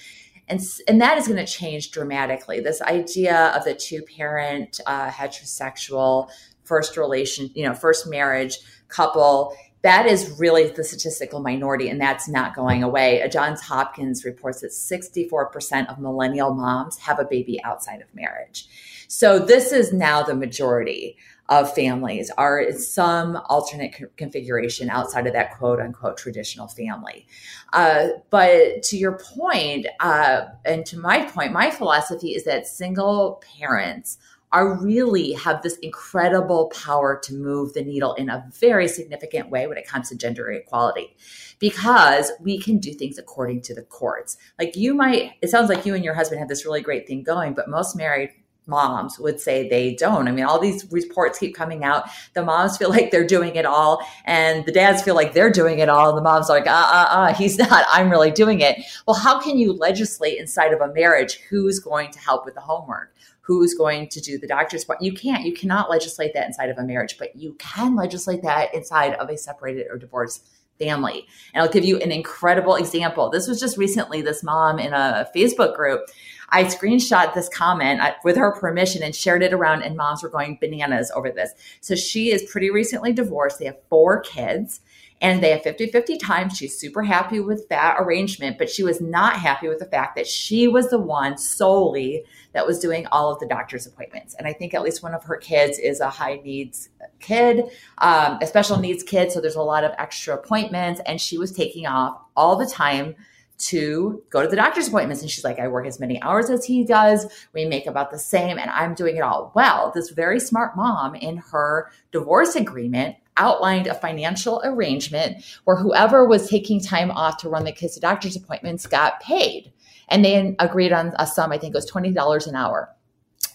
And, 0.48 0.60
and 0.88 1.00
that 1.00 1.18
is 1.18 1.28
going 1.28 1.44
to 1.44 1.52
change 1.52 1.92
dramatically. 1.92 2.60
This 2.60 2.82
idea 2.82 3.52
of 3.56 3.64
the 3.64 3.75
two 3.75 4.02
parent, 4.02 4.80
uh, 4.86 5.08
heterosexual, 5.08 6.30
first 6.64 6.96
relation, 6.96 7.50
you 7.54 7.64
know, 7.64 7.75
first 7.75 8.08
marriage 8.08 8.58
couple 8.88 9.56
that 9.83 10.06
is 10.06 10.38
really 10.38 10.68
the 10.68 10.83
statistical 10.83 11.40
minority, 11.40 11.88
and 11.88 12.00
that's 12.00 12.28
not 12.28 12.56
going 12.56 12.83
away. 12.83 13.21
A 13.21 13.28
Johns 13.28 13.61
Hopkins 13.61 14.25
reports 14.25 14.62
that 14.62 14.71
64% 14.71 15.88
of 15.90 15.99
millennial 15.99 16.54
moms 16.54 16.99
have 16.99 17.18
a 17.18 17.25
baby 17.25 17.62
outside 17.62 18.00
of 18.00 18.14
marriage. 18.14 18.68
So 19.09 19.38
this 19.38 19.73
is 19.73 19.92
now 19.92 20.23
the 20.23 20.35
majority 20.35 21.16
of 21.49 21.73
families 21.73 22.30
are 22.37 22.61
in 22.61 22.76
some 22.76 23.40
alternate 23.49 23.95
co- 23.97 24.06
configuration 24.16 24.90
outside 24.90 25.26
of 25.26 25.33
that 25.33 25.56
quote 25.56 25.80
unquote 25.80 26.16
traditional 26.16 26.66
family. 26.66 27.26
Uh, 27.73 28.09
but 28.30 28.83
to 28.83 28.97
your 28.97 29.18
point, 29.18 29.87
uh, 30.00 30.47
and 30.64 30.85
to 30.87 30.99
my 30.99 31.25
point, 31.26 31.52
my 31.52 31.71
philosophy 31.71 32.35
is 32.35 32.45
that 32.45 32.66
single 32.66 33.42
parents 33.59 34.18
are 34.56 34.82
really 34.82 35.34
have 35.34 35.60
this 35.60 35.76
incredible 35.82 36.68
power 36.68 37.20
to 37.22 37.34
move 37.34 37.75
the 37.75 37.84
needle 37.84 38.14
in 38.14 38.30
a 38.30 38.42
very 38.58 38.88
significant 38.88 39.50
way 39.50 39.66
when 39.66 39.76
it 39.76 39.86
comes 39.86 40.08
to 40.08 40.16
gender 40.16 40.50
equality 40.50 41.14
because 41.58 42.32
we 42.40 42.58
can 42.58 42.78
do 42.78 42.94
things 42.94 43.18
according 43.18 43.60
to 43.60 43.75
the 43.75 43.82
courts. 43.82 44.38
Like 44.58 44.75
you 44.75 44.94
might, 44.94 45.32
it 45.42 45.50
sounds 45.50 45.68
like 45.68 45.84
you 45.84 45.94
and 45.94 46.02
your 46.02 46.14
husband 46.14 46.38
have 46.38 46.48
this 46.48 46.64
really 46.64 46.80
great 46.80 47.06
thing 47.06 47.22
going, 47.22 47.52
but 47.52 47.68
most 47.68 47.96
married 47.96 48.30
moms 48.66 49.18
would 49.18 49.38
say 49.38 49.68
they 49.68 49.94
don't. 49.94 50.26
I 50.26 50.32
mean, 50.32 50.46
all 50.46 50.58
these 50.58 50.90
reports 50.90 51.38
keep 51.38 51.54
coming 51.54 51.84
out. 51.84 52.04
The 52.32 52.42
moms 52.42 52.78
feel 52.78 52.88
like 52.88 53.10
they're 53.10 53.26
doing 53.26 53.56
it 53.56 53.66
all, 53.66 54.04
and 54.25 54.64
the 54.64 54.72
dads 54.72 55.02
feel 55.02 55.14
like 55.14 55.34
they're 55.34 55.52
doing 55.52 55.80
it 55.80 55.90
all. 55.90 56.08
And 56.08 56.18
the 56.18 56.22
moms 56.22 56.48
are 56.48 56.56
like, 56.56 56.66
uh, 56.66 56.70
uh, 56.70 57.06
uh, 57.10 57.34
he's 57.34 57.58
not. 57.58 57.84
I'm 57.90 58.10
really 58.10 58.30
doing 58.30 58.60
it. 58.60 58.78
Well, 59.06 59.16
how 59.16 59.38
can 59.38 59.58
you 59.58 59.75
legislate 59.75 60.38
inside 60.38 60.72
of 60.72 60.80
a 60.80 60.92
marriage 60.94 61.40
who's 61.50 61.78
going 61.78 62.10
to 62.12 62.18
help 62.18 62.46
with 62.46 62.54
the 62.54 62.60
homework? 62.60 63.12
Who's 63.46 63.74
going 63.74 64.08
to 64.08 64.20
do 64.20 64.38
the 64.38 64.46
doctor's 64.46 64.84
part. 64.84 65.00
You 65.00 65.12
can't, 65.12 65.44
you 65.44 65.54
cannot 65.54 65.88
legislate 65.88 66.34
that 66.34 66.46
inside 66.46 66.68
of 66.68 66.78
a 66.78 66.82
marriage, 66.82 67.16
but 67.16 67.36
you 67.36 67.54
can 67.60 67.94
legislate 67.94 68.42
that 68.42 68.74
inside 68.74 69.14
of 69.14 69.30
a 69.30 69.36
separated 69.36 69.86
or 69.88 69.96
divorced 69.96 70.48
family. 70.80 71.26
And 71.54 71.62
I'll 71.62 71.70
give 71.70 71.84
you 71.84 71.98
an 71.98 72.10
incredible 72.10 72.74
example. 72.74 73.30
This 73.30 73.46
was 73.46 73.60
just 73.60 73.78
recently 73.78 74.20
this 74.20 74.42
mom 74.42 74.80
in 74.80 74.92
a 74.92 75.28
Facebook 75.34 75.76
group. 75.76 76.02
I 76.48 76.64
screenshot 76.64 77.34
this 77.34 77.48
comment 77.48 78.00
uh, 78.00 78.14
with 78.24 78.36
her 78.36 78.52
permission 78.52 79.02
and 79.02 79.14
shared 79.14 79.42
it 79.42 79.52
around, 79.52 79.82
and 79.82 79.96
moms 79.96 80.22
were 80.22 80.28
going 80.28 80.58
bananas 80.60 81.10
over 81.14 81.30
this. 81.30 81.52
So 81.80 81.94
she 81.94 82.30
is 82.30 82.42
pretty 82.50 82.70
recently 82.70 83.12
divorced. 83.12 83.58
They 83.58 83.66
have 83.66 83.78
four 83.88 84.20
kids 84.20 84.80
and 85.20 85.42
they 85.42 85.50
have 85.50 85.62
50 85.62 85.87
50 85.88 86.18
time. 86.18 86.50
She's 86.50 86.78
super 86.78 87.02
happy 87.02 87.40
with 87.40 87.68
that 87.68 87.96
arrangement, 87.99 88.58
but 88.58 88.68
she 88.68 88.82
was 88.82 89.00
not 89.00 89.37
happy 89.37 89.68
with 89.68 89.78
the 89.78 89.87
fact 89.87 90.16
that 90.16 90.26
she 90.26 90.68
was 90.68 90.90
the 90.90 90.99
one 90.99 91.38
solely 91.38 92.25
that 92.52 92.66
was 92.66 92.78
doing 92.78 93.06
all 93.08 93.32
of 93.32 93.38
the 93.40 93.46
doctor's 93.46 93.87
appointments. 93.87 94.35
And 94.35 94.46
I 94.46 94.52
think 94.52 94.75
at 94.75 94.82
least 94.82 95.02
one 95.02 95.14
of 95.14 95.25
her 95.25 95.37
kids 95.37 95.78
is 95.78 96.00
a 96.00 96.11
high 96.11 96.40
needs 96.44 96.90
kid, 97.20 97.64
um, 97.99 98.38
a 98.42 98.46
special 98.46 98.78
needs 98.78 99.02
kid. 99.02 99.32
So 99.32 99.40
there's 99.40 99.56
a 99.56 99.62
lot 99.62 99.85
of 99.85 99.92
extra 99.99 100.35
appointments, 100.35 101.00
and 101.06 101.20
she 101.20 101.38
was 101.38 101.52
taking 101.52 101.87
off 101.87 102.20
all 102.37 102.56
the 102.56 102.66
time 102.66 103.14
to 103.58 104.23
go 104.28 104.42
to 104.42 104.49
the 104.49 104.56
doctor's 104.56 104.88
appointments. 104.88 105.23
And 105.23 105.30
she's 105.30 105.44
like, 105.44 105.58
I 105.58 105.68
work 105.68 105.87
as 105.87 105.99
many 105.99 106.20
hours 106.20 106.50
as 106.50 106.66
he 106.66 106.85
does. 106.85 107.26
We 107.54 107.64
make 107.64 107.87
about 107.87 108.11
the 108.11 108.18
same, 108.18 108.58
and 108.58 108.70
I'm 108.70 108.94
doing 108.94 109.16
it 109.16 109.20
all. 109.20 109.52
Well, 109.54 109.92
this 109.94 110.11
very 110.11 110.40
smart 110.40 110.76
mom 110.76 111.14
in 111.14 111.38
her 111.38 111.90
divorce 112.12 112.54
agreement 112.54 113.16
outlined 113.37 113.87
a 113.87 113.95
financial 113.95 114.61
arrangement 114.64 115.45
where 115.64 115.76
whoever 115.76 116.26
was 116.26 116.49
taking 116.49 116.81
time 116.81 117.11
off 117.11 117.38
to 117.38 117.49
run 117.49 117.64
the 117.64 117.73
kids 117.73 117.95
to 117.95 118.00
doctor's 118.00 118.37
appointments 118.37 118.87
got 118.87 119.21
paid. 119.21 119.73
And 120.09 120.25
they 120.25 120.55
agreed 120.59 120.93
on 120.93 121.12
a 121.19 121.26
sum, 121.26 121.52
I 121.52 121.59
think 121.59 121.75
it 121.75 121.78
was 121.78 121.90
$20 121.90 122.47
an 122.47 122.55
hour. 122.55 122.90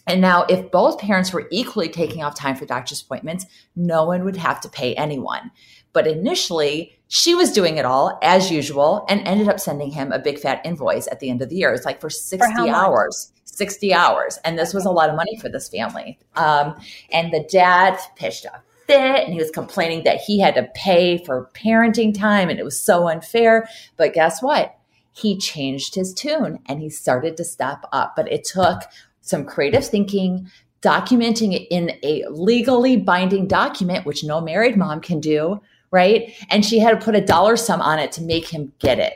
And 0.08 0.20
now, 0.20 0.44
if 0.44 0.72
both 0.72 1.00
parents 1.00 1.32
were 1.32 1.48
equally 1.52 1.88
taking 1.88 2.24
off 2.24 2.36
time 2.36 2.56
for 2.56 2.66
doctor's 2.66 3.02
appointments, 3.02 3.46
no 3.76 4.04
one 4.06 4.26
would 4.26 4.36
have 4.36 4.60
to 4.62 4.70
pay 4.70 4.96
anyone. 4.96 5.52
But 5.94 6.08
initially, 6.08 6.98
she 7.08 7.36
was 7.36 7.52
doing 7.52 7.78
it 7.78 7.86
all 7.86 8.18
as 8.24 8.52
usual 8.52 9.06
and 9.10 9.26
ended 9.28 9.48
up 9.48 9.60
sending 9.60 9.92
him 9.92 10.12
a 10.12 10.20
big 10.20 10.40
fat 10.40 10.62
invoice 10.66 11.08
at 11.12 11.20
the 11.20 11.30
end 11.30 11.42
of 11.42 11.50
the 11.50 11.58
year. 11.58 11.74
It's 11.74 11.86
like 11.86 12.02
for 12.02 12.10
60 12.10 12.48
for 12.48 12.70
hours. 12.70 13.32
60 13.46 13.94
hours. 13.94 14.40
And 14.44 14.58
this 14.58 14.74
was 14.74 14.86
a 14.86 14.92
lot 14.92 15.10
of 15.10 15.16
money 15.16 15.38
for 15.38 15.50
this 15.50 15.68
family. 15.70 16.18
Um, 16.36 16.76
and 17.12 17.32
the 17.32 17.46
dad 17.52 18.00
pitched 18.16 18.46
a 18.46 18.62
fit 18.91 19.25
and 19.25 19.33
he 19.33 19.39
was 19.39 19.51
complaining 19.51 20.03
that 20.03 20.21
he 20.21 20.39
had 20.39 20.55
to 20.55 20.69
pay 20.74 21.17
for 21.24 21.50
parenting 21.53 22.17
time 22.17 22.50
and 22.50 22.60
it 22.60 22.65
was 22.65 22.79
so 22.79 23.07
unfair. 23.07 23.67
But 23.98 24.13
guess 24.13 24.41
what? 24.41 24.77
He 25.13 25.38
changed 25.38 25.95
his 25.95 26.13
tune 26.13 26.60
and 26.67 26.81
he 26.81 26.89
started 26.89 27.38
to 27.38 27.43
step 27.43 27.86
up. 27.91 28.13
But 28.15 28.31
it 28.31 28.43
took 28.43 28.83
some 29.21 29.45
creative 29.45 29.86
thinking, 29.86 30.50
documenting 30.81 31.53
it 31.53 31.67
in 31.69 31.91
a 32.03 32.25
legally 32.29 32.98
binding 32.98 33.48
document, 33.48 34.05
which 34.05 34.24
no 34.24 34.41
married 34.41 34.77
mom 34.77 35.00
can 35.01 35.19
do, 35.19 35.62
right? 35.91 36.33
And 36.50 36.65
she 36.65 36.79
had 36.79 37.00
to 37.00 37.03
put 37.03 37.15
a 37.15 37.21
dollar 37.21 37.55
sum 37.57 37.81
on 37.81 38.00
it 38.00 38.12
to 38.13 38.21
make 38.21 38.48
him 38.48 38.74
get 38.79 39.00
it. 39.00 39.13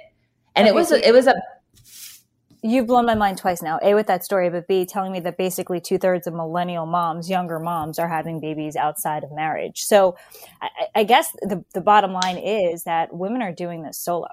And 0.56 0.68
okay, 0.68 0.76
it 0.76 0.76
was 0.76 0.92
a, 0.92 1.08
it 1.08 1.12
was 1.12 1.28
a 1.28 1.36
You've 2.68 2.88
blown 2.88 3.06
my 3.06 3.14
mind 3.14 3.38
twice 3.38 3.62
now. 3.62 3.78
A 3.84 3.94
with 3.94 4.08
that 4.08 4.26
story, 4.26 4.50
but 4.50 4.68
B 4.68 4.88
telling 4.88 5.12
me 5.12 5.20
that 5.20 5.38
basically 5.38 5.80
two 5.80 6.00
thirds 6.00 6.26
of 6.26 6.34
millennial 6.34 6.88
moms, 6.88 7.30
younger 7.30 7.60
moms, 7.60 8.00
are 8.00 8.08
having 8.08 8.40
babies 8.40 8.76
outside 8.76 9.24
of 9.24 9.32
marriage. 9.32 9.84
So 9.84 10.18
I, 10.64 10.70
I 10.96 11.04
guess 11.04 11.32
the, 11.44 11.64
the 11.76 11.82
bottom 11.82 12.12
line 12.12 12.40
is 12.40 12.86
that 12.86 13.16
women 13.16 13.44
are 13.44 13.52
doing 13.52 13.84
this 13.84 14.00
solo. 14.00 14.30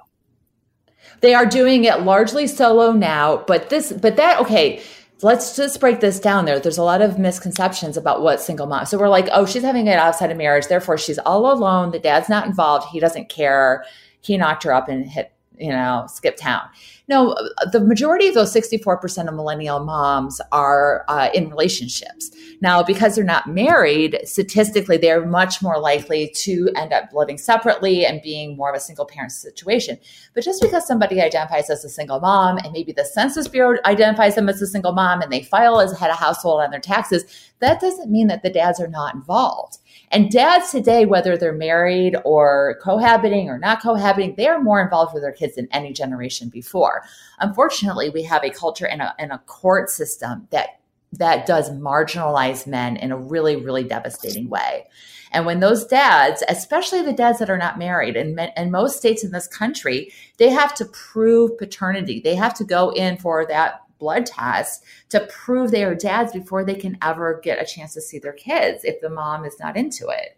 They 1.21 1.35
are 1.35 1.45
doing 1.45 1.85
it 1.85 2.05
largely 2.05 2.47
solo 2.47 2.93
now, 2.93 3.45
but 3.47 3.69
this, 3.69 3.93
but 3.93 4.17
that, 4.17 4.41
okay, 4.41 4.83
let's 5.21 5.55
just 5.55 5.79
break 5.79 6.01
this 6.01 6.19
down 6.19 6.47
there. 6.47 6.59
There's 6.59 6.79
a 6.79 6.83
lot 6.83 7.03
of 7.03 7.19
misconceptions 7.19 7.99
about 7.99 8.23
what 8.23 8.41
single 8.41 8.67
mom. 8.67 8.87
So 8.87 8.97
we're 8.97 9.11
like, 9.11 9.29
oh, 9.31 9.45
she's 9.45 9.63
having 9.63 9.89
it 9.89 9.99
outside 9.99 10.31
of 10.31 10.39
marriage. 10.39 10.69
Therefore, 10.69 10.97
she's 10.97 11.19
all 11.19 11.53
alone. 11.53 11.91
The 11.91 11.99
dad's 11.99 12.31
not 12.31 12.47
involved. 12.47 12.89
He 12.93 12.99
doesn't 12.99 13.29
care. 13.29 13.85
He 14.23 14.39
knocked 14.39 14.63
her 14.63 14.73
up 14.73 14.89
and 14.89 15.05
hit, 15.05 15.35
you 15.59 15.69
know, 15.69 16.07
skip 16.09 16.39
town 16.39 16.63
no, 17.09 17.37
the 17.73 17.81
majority 17.81 18.29
of 18.29 18.35
those 18.35 18.55
64% 18.55 19.29
of 19.29 19.35
millennial 19.35 19.81
moms 19.81 20.41
are 20.53 21.05
uh, 21.09 21.31
in 21.35 21.49
relationships. 21.49 22.31
Now, 22.61 22.83
because 22.83 23.17
they're 23.17 23.25
not 23.25 23.49
married, 23.49 24.21
statistically, 24.25 24.97
they're 24.97 25.27
much 25.27 25.63
more 25.63 25.81
likely 25.81 26.29
to 26.37 26.71
end 26.77 26.93
up 26.93 27.13
living 27.13 27.39
separately 27.39 28.07
and 28.07 28.23
being 28.23 28.57
more 28.57 28.71
of 28.71 28.77
a 28.77 28.81
single 28.81 29.05
parent 29.05 29.33
situation. 29.33 29.99
But 30.33 30.45
just 30.45 30.63
because 30.63 30.87
somebody 30.87 31.21
identifies 31.21 31.71
as 31.71 31.85
a 31.85 31.89
single 31.89 32.21
mom 32.21 32.59
and 32.59 32.73
maybe 32.73 32.93
the 32.93 33.05
Census 33.05 33.49
Bureau 33.49 33.79
identifies 33.85 34.37
them 34.37 34.49
as 34.49 34.63
a 34.63 34.67
single 34.67 34.93
mom 34.93 35.23
and 35.23 35.33
they 35.33 35.43
file 35.43 35.81
as 35.81 35.99
head 35.99 36.11
of 36.11 36.19
household 36.19 36.61
on 36.61 36.71
their 36.71 36.81
taxes, 36.81 37.25
that 37.59 37.81
doesn't 37.81 38.11
mean 38.11 38.29
that 38.29 38.43
the 38.43 38.51
dads 38.51 38.81
are 38.81 38.89
not 38.89 39.15
involved. 39.15 39.79
And 40.11 40.31
dads 40.31 40.71
today, 40.71 41.07
whether 41.07 41.37
they're 41.37 41.53
married 41.53 42.17
or 42.25 42.79
cohabiting 42.83 43.49
or 43.49 43.59
not 43.59 43.83
cohabiting, 43.83 44.35
they 44.37 44.47
are 44.47 44.63
more 44.63 44.81
involved 44.81 45.15
with 45.15 45.23
their 45.23 45.33
kids 45.33 45.55
than 45.55 45.69
any 45.73 45.93
generation 45.93 46.49
before. 46.49 46.92
Unfortunately, 47.39 48.11
we 48.11 48.23
have 48.25 48.45
a 48.45 48.51
culture 48.51 48.87
and 48.87 49.03
a, 49.03 49.15
and 49.19 49.33
a 49.33 49.39
court 49.39 49.91
system 49.91 50.49
that 50.51 50.81
that 51.15 51.45
does 51.45 51.71
marginalize 51.71 52.67
men 52.67 52.97
in 52.97 53.13
a 53.13 53.19
really, 53.19 53.57
really 53.57 53.85
devastating 53.85 54.49
way. 54.49 54.87
And 55.33 55.47
when 55.47 55.61
those 55.61 55.85
dads, 55.85 56.43
especially 56.49 57.03
the 57.03 57.13
dads 57.13 57.39
that 57.39 57.51
are 57.51 57.59
not 57.59 57.79
married, 57.79 58.17
and 58.17 58.39
in 58.57 58.71
most 58.71 58.97
states 58.97 59.25
in 59.25 59.31
this 59.31 59.47
country, 59.47 60.13
they 60.39 60.51
have 60.51 60.75
to 60.75 60.85
prove 60.87 61.59
paternity. 61.59 62.21
They 62.21 62.35
have 62.35 62.55
to 62.55 62.65
go 62.65 62.91
in 62.91 63.17
for 63.17 63.47
that 63.47 63.81
blood 63.99 64.27
test 64.27 64.85
to 65.11 65.21
prove 65.31 65.71
they 65.71 65.85
are 65.85 65.95
dads 65.95 66.33
before 66.33 66.65
they 66.65 66.75
can 66.75 66.99
ever 67.03 67.41
get 67.43 67.63
a 67.63 67.67
chance 67.67 67.95
to 67.95 68.01
see 68.01 68.19
their 68.19 68.33
kids 68.33 68.85
if 68.85 69.01
the 69.01 69.09
mom 69.09 69.45
is 69.45 69.57
not 69.61 69.77
into 69.77 70.09
it. 70.09 70.37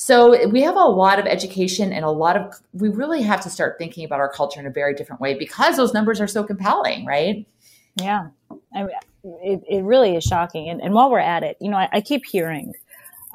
So 0.00 0.46
we 0.46 0.62
have 0.62 0.76
a 0.76 0.84
lot 0.84 1.18
of 1.18 1.26
education 1.26 1.92
and 1.92 2.04
a 2.04 2.10
lot 2.10 2.36
of, 2.36 2.54
we 2.72 2.88
really 2.88 3.20
have 3.22 3.40
to 3.40 3.50
start 3.50 3.78
thinking 3.78 4.04
about 4.04 4.20
our 4.20 4.32
culture 4.32 4.60
in 4.60 4.66
a 4.66 4.70
very 4.70 4.94
different 4.94 5.20
way 5.20 5.36
because 5.36 5.76
those 5.76 5.92
numbers 5.92 6.20
are 6.20 6.28
so 6.28 6.44
compelling, 6.44 7.04
right? 7.04 7.44
Yeah. 7.96 8.28
I 8.72 8.84
mean, 8.84 8.90
it, 9.42 9.60
it 9.68 9.82
really 9.82 10.14
is 10.14 10.22
shocking. 10.22 10.68
And, 10.68 10.80
and 10.80 10.94
while 10.94 11.10
we're 11.10 11.18
at 11.18 11.42
it, 11.42 11.56
you 11.60 11.68
know, 11.68 11.78
I, 11.78 11.88
I 11.94 12.00
keep 12.00 12.24
hearing 12.24 12.74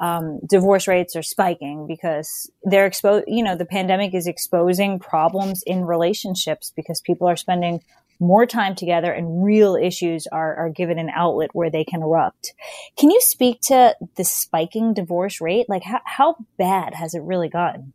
um, 0.00 0.40
divorce 0.48 0.88
rates 0.88 1.14
are 1.16 1.22
spiking 1.22 1.86
because 1.86 2.50
they're 2.62 2.86
exposed, 2.86 3.26
you 3.28 3.44
know, 3.44 3.56
the 3.56 3.66
pandemic 3.66 4.14
is 4.14 4.26
exposing 4.26 4.98
problems 4.98 5.62
in 5.66 5.84
relationships 5.84 6.72
because 6.74 7.02
people 7.02 7.28
are 7.28 7.36
spending 7.36 7.82
more 8.20 8.46
time 8.46 8.74
together 8.74 9.12
and 9.12 9.44
real 9.44 9.76
issues 9.76 10.26
are, 10.26 10.54
are 10.56 10.70
given 10.70 10.98
an 10.98 11.10
outlet 11.10 11.50
where 11.52 11.70
they 11.70 11.84
can 11.84 12.02
erupt. 12.02 12.54
Can 12.96 13.10
you 13.10 13.20
speak 13.20 13.60
to 13.62 13.96
the 14.16 14.24
spiking 14.24 14.94
divorce 14.94 15.40
rate? 15.40 15.68
Like 15.68 15.82
how, 15.82 16.00
how 16.04 16.36
bad 16.58 16.94
has 16.94 17.14
it 17.14 17.22
really 17.22 17.48
gotten? 17.48 17.92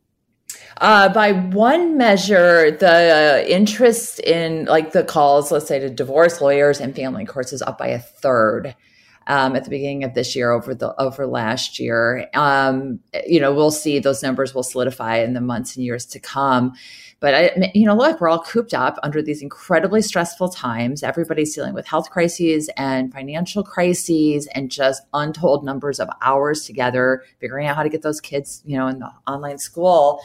Uh, 0.80 1.08
by 1.08 1.32
one 1.32 1.96
measure, 1.96 2.70
the 2.70 3.44
interest 3.48 4.18
in 4.20 4.64
like 4.66 4.92
the 4.92 5.04
calls, 5.04 5.50
let's 5.50 5.68
say 5.68 5.78
to 5.78 5.90
divorce 5.90 6.40
lawyers 6.40 6.80
and 6.80 6.94
family 6.94 7.24
courts 7.24 7.52
is 7.52 7.62
up 7.62 7.78
by 7.78 7.88
a 7.88 7.98
third. 7.98 8.74
Um, 9.30 9.54
at 9.54 9.62
the 9.62 9.70
beginning 9.70 10.02
of 10.02 10.14
this 10.14 10.34
year 10.34 10.50
over 10.50 10.74
the 10.74 11.00
over 11.00 11.24
last 11.24 11.78
year. 11.78 12.28
Um, 12.34 12.98
you 13.24 13.38
know, 13.38 13.54
we'll 13.54 13.70
see 13.70 14.00
those 14.00 14.24
numbers 14.24 14.56
will 14.56 14.64
solidify 14.64 15.18
in 15.18 15.34
the 15.34 15.40
months 15.40 15.76
and 15.76 15.84
years 15.84 16.04
to 16.06 16.18
come. 16.18 16.72
But 17.20 17.34
I, 17.34 17.70
you 17.74 17.86
know, 17.86 17.94
look, 17.94 18.20
we're 18.20 18.28
all 18.28 18.42
cooped 18.42 18.74
up 18.74 18.98
under 19.02 19.22
these 19.22 19.40
incredibly 19.40 20.02
stressful 20.02 20.48
times. 20.48 21.04
Everybody's 21.04 21.54
dealing 21.54 21.74
with 21.74 21.86
health 21.86 22.10
crises 22.10 22.68
and 22.76 23.12
financial 23.12 23.62
crises, 23.62 24.48
and 24.54 24.70
just 24.70 25.02
untold 25.12 25.64
numbers 25.64 26.00
of 26.00 26.08
hours 26.22 26.64
together, 26.64 27.22
figuring 27.38 27.68
out 27.68 27.76
how 27.76 27.84
to 27.84 27.90
get 27.90 28.02
those 28.02 28.20
kids, 28.20 28.62
you 28.64 28.76
know, 28.76 28.88
in 28.88 28.98
the 28.98 29.12
online 29.28 29.58
school. 29.58 30.20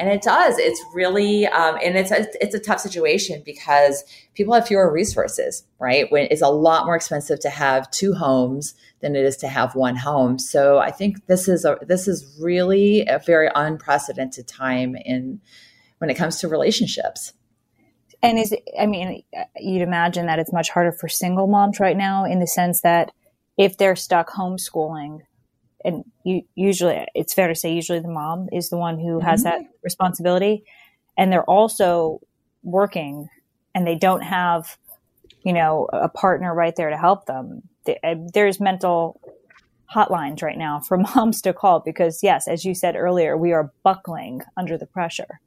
And 0.00 0.08
it 0.08 0.22
does. 0.22 0.56
It's 0.56 0.82
really, 0.94 1.46
um, 1.46 1.76
and 1.84 1.94
it's 1.94 2.10
a, 2.10 2.26
it's 2.42 2.54
a 2.54 2.58
tough 2.58 2.80
situation 2.80 3.42
because 3.44 4.02
people 4.34 4.54
have 4.54 4.66
fewer 4.66 4.90
resources, 4.90 5.62
right? 5.78 6.10
When 6.10 6.26
it's 6.30 6.40
a 6.40 6.48
lot 6.48 6.86
more 6.86 6.96
expensive 6.96 7.38
to 7.40 7.50
have 7.50 7.90
two 7.90 8.14
homes 8.14 8.74
than 9.00 9.14
it 9.14 9.26
is 9.26 9.36
to 9.38 9.48
have 9.48 9.74
one 9.74 9.96
home. 9.96 10.38
So 10.38 10.78
I 10.78 10.90
think 10.90 11.26
this 11.26 11.48
is 11.48 11.66
a 11.66 11.76
this 11.82 12.08
is 12.08 12.38
really 12.40 13.04
a 13.06 13.18
very 13.18 13.50
unprecedented 13.54 14.48
time 14.48 14.96
in 14.96 15.42
when 15.98 16.08
it 16.08 16.14
comes 16.14 16.40
to 16.40 16.48
relationships. 16.48 17.34
And 18.22 18.38
is 18.38 18.54
I 18.78 18.86
mean, 18.86 19.22
you'd 19.58 19.82
imagine 19.82 20.26
that 20.26 20.38
it's 20.38 20.52
much 20.52 20.70
harder 20.70 20.92
for 20.92 21.08
single 21.08 21.46
moms 21.46 21.78
right 21.78 21.96
now 21.96 22.24
in 22.24 22.40
the 22.40 22.46
sense 22.46 22.80
that 22.80 23.12
if 23.58 23.76
they're 23.76 23.96
stuck 23.96 24.30
homeschooling, 24.30 25.20
and 25.84 26.04
you, 26.24 26.42
usually 26.54 27.06
it's 27.14 27.34
fair 27.34 27.48
to 27.48 27.54
say 27.54 27.72
usually 27.72 28.00
the 28.00 28.08
mom 28.08 28.48
is 28.52 28.70
the 28.70 28.76
one 28.76 28.98
who 28.98 29.18
mm-hmm. 29.18 29.26
has 29.26 29.42
that 29.44 29.60
responsibility, 29.82 30.64
and 31.16 31.32
they're 31.32 31.44
also 31.44 32.20
working, 32.62 33.28
and 33.74 33.86
they 33.86 33.96
don't 33.96 34.22
have, 34.22 34.78
you 35.42 35.52
know, 35.52 35.88
a 35.92 36.08
partner 36.08 36.54
right 36.54 36.74
there 36.76 36.90
to 36.90 36.96
help 36.96 37.26
them. 37.26 37.62
Uh, 38.04 38.14
there's 38.32 38.60
mental 38.60 39.20
hotlines 39.92 40.42
right 40.42 40.58
now 40.58 40.80
for 40.80 40.96
moms 41.14 41.42
to 41.42 41.52
call 41.52 41.80
because 41.80 42.22
yes, 42.22 42.46
as 42.46 42.64
you 42.64 42.74
said 42.74 42.96
earlier, 42.96 43.36
we 43.36 43.52
are 43.52 43.72
buckling 43.82 44.42
under 44.56 44.76
the 44.76 44.86
pressure 44.86 45.40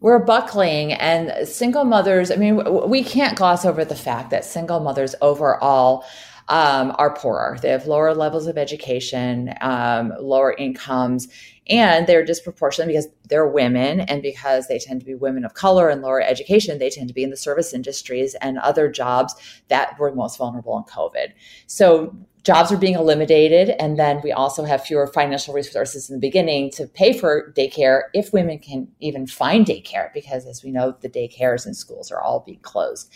we're 0.00 0.18
buckling 0.18 0.92
and 0.92 1.48
single 1.48 1.84
mothers 1.84 2.30
i 2.30 2.36
mean 2.36 2.62
we 2.88 3.02
can't 3.02 3.36
gloss 3.36 3.64
over 3.64 3.84
the 3.84 3.96
fact 3.96 4.30
that 4.30 4.44
single 4.44 4.80
mothers 4.80 5.14
overall 5.20 6.04
um, 6.48 6.94
are 6.98 7.14
poorer. 7.14 7.58
They 7.60 7.70
have 7.70 7.86
lower 7.86 8.14
levels 8.14 8.46
of 8.46 8.56
education 8.56 9.54
um, 9.60 10.12
lower 10.18 10.54
incomes 10.54 11.28
and 11.68 12.06
they're 12.06 12.24
disproportionate 12.24 12.88
because 12.88 13.08
they're 13.28 13.46
women 13.46 14.00
and 14.00 14.22
because 14.22 14.68
they 14.68 14.78
tend 14.78 15.00
to 15.00 15.06
be 15.06 15.14
women 15.14 15.44
of 15.44 15.52
color 15.54 15.90
and 15.90 16.00
lower 16.00 16.22
education 16.22 16.78
they 16.78 16.88
tend 16.88 17.08
to 17.08 17.14
be 17.14 17.22
in 17.22 17.30
the 17.30 17.36
service 17.36 17.74
industries 17.74 18.34
and 18.36 18.58
other 18.58 18.88
jobs 18.88 19.34
that 19.68 19.98
were 19.98 20.14
most 20.14 20.38
vulnerable 20.38 20.76
in 20.78 20.84
covid. 20.84 21.28
So 21.66 22.16
jobs 22.48 22.72
are 22.72 22.78
being 22.78 22.94
eliminated. 22.94 23.68
And 23.78 23.98
then 23.98 24.22
we 24.24 24.32
also 24.32 24.64
have 24.64 24.82
fewer 24.82 25.06
financial 25.06 25.52
resources 25.52 26.08
in 26.08 26.16
the 26.16 26.20
beginning 26.20 26.70
to 26.70 26.86
pay 26.86 27.12
for 27.12 27.52
daycare 27.54 28.04
if 28.14 28.32
women 28.32 28.58
can 28.58 28.88
even 29.00 29.26
find 29.26 29.66
daycare, 29.66 30.10
because 30.14 30.46
as 30.46 30.64
we 30.64 30.70
know, 30.70 30.96
the 31.02 31.10
daycares 31.10 31.66
and 31.66 31.76
schools 31.76 32.10
are 32.10 32.22
all 32.22 32.40
being 32.40 32.60
closed 32.60 33.12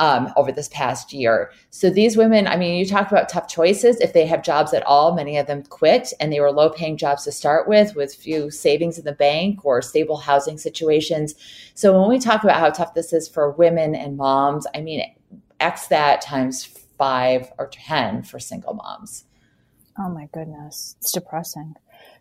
um, 0.00 0.32
over 0.36 0.50
this 0.50 0.66
past 0.66 1.12
year. 1.12 1.52
So 1.70 1.90
these 1.90 2.16
women, 2.16 2.48
I 2.48 2.56
mean, 2.56 2.76
you 2.76 2.84
talk 2.84 3.08
about 3.08 3.28
tough 3.28 3.46
choices. 3.46 4.00
If 4.00 4.14
they 4.14 4.26
have 4.26 4.42
jobs 4.42 4.74
at 4.74 4.84
all, 4.84 5.14
many 5.14 5.36
of 5.36 5.46
them 5.46 5.62
quit 5.62 6.12
and 6.18 6.32
they 6.32 6.40
were 6.40 6.50
low 6.50 6.68
paying 6.68 6.96
jobs 6.96 7.22
to 7.22 7.30
start 7.30 7.68
with, 7.68 7.94
with 7.94 8.12
few 8.12 8.50
savings 8.50 8.98
in 8.98 9.04
the 9.04 9.12
bank 9.12 9.64
or 9.64 9.80
stable 9.80 10.16
housing 10.16 10.58
situations. 10.58 11.36
So 11.74 11.96
when 11.96 12.08
we 12.08 12.18
talk 12.18 12.42
about 12.42 12.58
how 12.58 12.70
tough 12.70 12.94
this 12.94 13.12
is 13.12 13.28
for 13.28 13.52
women 13.52 13.94
and 13.94 14.16
moms, 14.16 14.66
I 14.74 14.80
mean, 14.80 15.04
X 15.60 15.86
that 15.86 16.20
times 16.20 16.81
five 16.98 17.52
or 17.58 17.68
10 17.68 18.22
for 18.22 18.38
single 18.38 18.74
moms. 18.74 19.24
Oh 19.98 20.08
my 20.08 20.28
goodness. 20.32 20.96
It's 21.00 21.12
depressing. 21.12 21.74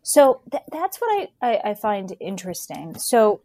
So 0.04 0.42
th- 0.52 0.64
that's 0.72 0.98
what 1.00 1.30
I, 1.42 1.48
I, 1.48 1.62
I 1.72 1.74
find 1.74 2.16
interesting. 2.20 2.96
So, 2.98 3.42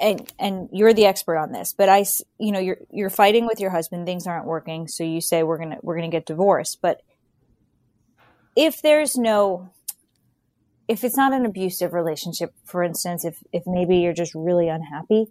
and 0.00 0.30
and 0.38 0.68
you're 0.72 0.92
the 0.92 1.06
expert 1.06 1.38
on 1.38 1.52
this, 1.52 1.72
but 1.72 1.88
I, 1.88 2.04
you 2.38 2.52
know, 2.52 2.58
you're 2.58 2.78
you're 2.90 3.10
fighting 3.10 3.46
with 3.46 3.60
your 3.60 3.70
husband. 3.70 4.06
Things 4.06 4.26
aren't 4.26 4.46
working, 4.46 4.88
so 4.88 5.04
you 5.04 5.20
say 5.20 5.42
we're 5.42 5.58
gonna 5.58 5.78
we're 5.82 5.94
gonna 5.96 6.08
get 6.08 6.26
divorced. 6.26 6.78
But 6.82 7.00
if 8.56 8.82
there's 8.82 9.16
no, 9.16 9.70
if 10.88 11.04
it's 11.04 11.16
not 11.16 11.32
an 11.32 11.46
abusive 11.46 11.94
relationship, 11.94 12.52
for 12.64 12.82
instance, 12.82 13.24
if 13.24 13.42
if 13.52 13.62
maybe 13.66 13.98
you're 13.98 14.12
just 14.12 14.34
really 14.34 14.68
unhappy, 14.68 15.28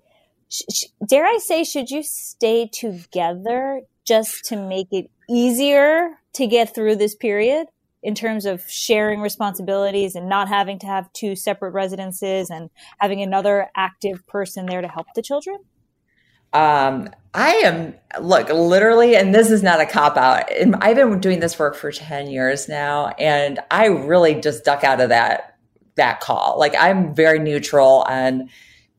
dare 1.08 1.26
I 1.26 1.40
say, 1.42 1.64
should 1.64 1.90
you 1.90 2.04
stay 2.04 2.70
together 2.72 3.82
just 4.06 4.46
to 4.46 4.56
make 4.56 4.88
it 4.92 5.10
easier 5.30 6.12
to 6.34 6.48
get 6.48 6.74
through 6.74 6.96
this 6.96 7.16
period 7.16 7.68
in 8.04 8.16
terms 8.16 8.46
of 8.46 8.64
sharing 8.70 9.20
responsibilities 9.20 10.16
and 10.16 10.30
not 10.30 10.48
having 10.48 10.80
to 10.80 10.86
have 10.86 11.12
two 11.14 11.36
separate 11.36 11.72
residences 11.72 12.50
and 12.50 12.70
having 13.00 13.22
another 13.22 13.70
active 13.76 14.26
person 14.28 14.66
there 14.66 14.82
to 14.82 14.88
help 14.88 15.08
the 15.16 15.22
children? 15.22 15.58
Um, 16.54 17.10
I 17.34 17.52
am 17.66 17.94
look 18.22 18.50
literally, 18.50 19.18
and 19.18 19.36
this 19.36 19.52
is 19.52 19.62
not 19.62 19.82
a 19.82 19.86
cop 19.86 20.16
out. 20.16 20.52
And 20.54 20.76
I've 20.78 20.96
been 20.96 21.20
doing 21.20 21.42
this 21.42 21.60
work 21.60 21.76
for 21.76 21.92
ten 21.92 22.30
years 22.30 22.70
now, 22.70 23.08
and 23.20 23.60
I 23.70 23.88
really 23.88 24.40
just 24.40 24.64
duck 24.64 24.84
out 24.84 25.02
of 25.02 25.10
that 25.10 25.58
that 25.96 26.22
call. 26.22 26.58
Like 26.58 26.74
I'm 26.80 27.14
very 27.14 27.40
neutral 27.40 28.06
and 28.08 28.50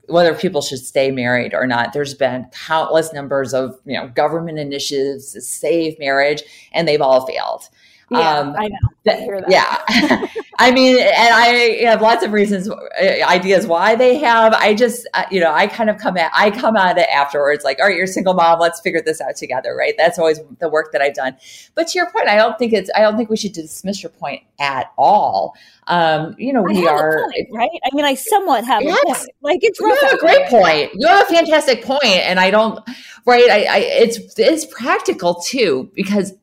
whether 0.08 0.34
people 0.34 0.62
should 0.62 0.78
stay 0.78 1.10
married 1.10 1.54
or 1.54 1.66
not. 1.66 1.92
There's 1.92 2.14
been 2.14 2.46
countless 2.52 3.12
numbers 3.12 3.54
of 3.54 3.78
you 3.84 3.98
know 3.98 4.08
government 4.08 4.58
initiatives 4.58 5.32
to 5.32 5.40
save 5.40 5.98
marriage, 5.98 6.42
and 6.72 6.86
they've 6.86 7.00
all 7.00 7.26
failed. 7.26 7.68
Yeah, 8.10 8.38
um, 8.38 8.54
I 8.58 8.68
know. 8.68 8.78
I 9.06 9.42
yeah. 9.48 10.26
I 10.60 10.70
mean, 10.70 10.98
and 10.98 11.34
I 11.34 11.84
have 11.84 12.02
lots 12.02 12.24
of 12.24 12.32
reasons, 12.32 12.68
uh, 12.68 12.84
ideas 13.00 13.66
why 13.66 13.94
they 13.94 14.18
have. 14.18 14.54
I 14.54 14.74
just, 14.74 15.08
uh, 15.14 15.24
you 15.30 15.40
know, 15.40 15.52
I 15.52 15.66
kind 15.66 15.88
of 15.88 15.98
come 15.98 16.16
at, 16.16 16.30
I 16.34 16.50
come 16.50 16.76
at 16.76 16.98
it 16.98 17.08
afterwards, 17.14 17.64
like, 17.64 17.78
all 17.78 17.86
right, 17.86 17.94
you're 17.94 18.04
a 18.04 18.08
single 18.08 18.34
mom. 18.34 18.58
Let's 18.58 18.80
figure 18.80 19.00
this 19.00 19.20
out 19.20 19.36
together, 19.36 19.76
right? 19.76 19.94
That's 19.96 20.18
always 20.18 20.40
the 20.58 20.68
work 20.68 20.92
that 20.92 21.00
I've 21.00 21.14
done. 21.14 21.36
But 21.74 21.88
to 21.88 21.98
your 21.98 22.10
point, 22.10 22.28
I 22.28 22.36
don't 22.36 22.58
think 22.58 22.72
it's, 22.72 22.90
I 22.94 23.00
don't 23.00 23.16
think 23.16 23.30
we 23.30 23.36
should 23.36 23.52
dismiss 23.52 24.02
your 24.02 24.10
point 24.10 24.42
at 24.58 24.90
all. 24.98 25.54
Um, 25.86 26.34
you 26.38 26.52
know, 26.52 26.62
we 26.62 26.86
are 26.86 27.22
point, 27.22 27.48
right. 27.52 27.70
I 27.84 27.94
mean, 27.94 28.04
I 28.04 28.14
somewhat 28.14 28.64
have 28.64 28.82
yes. 28.82 29.26
Like 29.40 29.60
it's 29.62 29.80
you 29.80 29.94
have 30.02 30.12
a 30.12 30.18
great 30.18 30.46
point. 30.48 30.90
You 30.94 31.06
have 31.06 31.26
a 31.26 31.32
fantastic 31.32 31.82
point, 31.82 32.04
and 32.04 32.38
I 32.38 32.50
don't. 32.50 32.86
Right. 33.24 33.48
I, 33.48 33.64
I 33.64 33.78
it's 33.78 34.38
it's 34.38 34.66
practical 34.66 35.36
too 35.36 35.90
because 35.94 36.34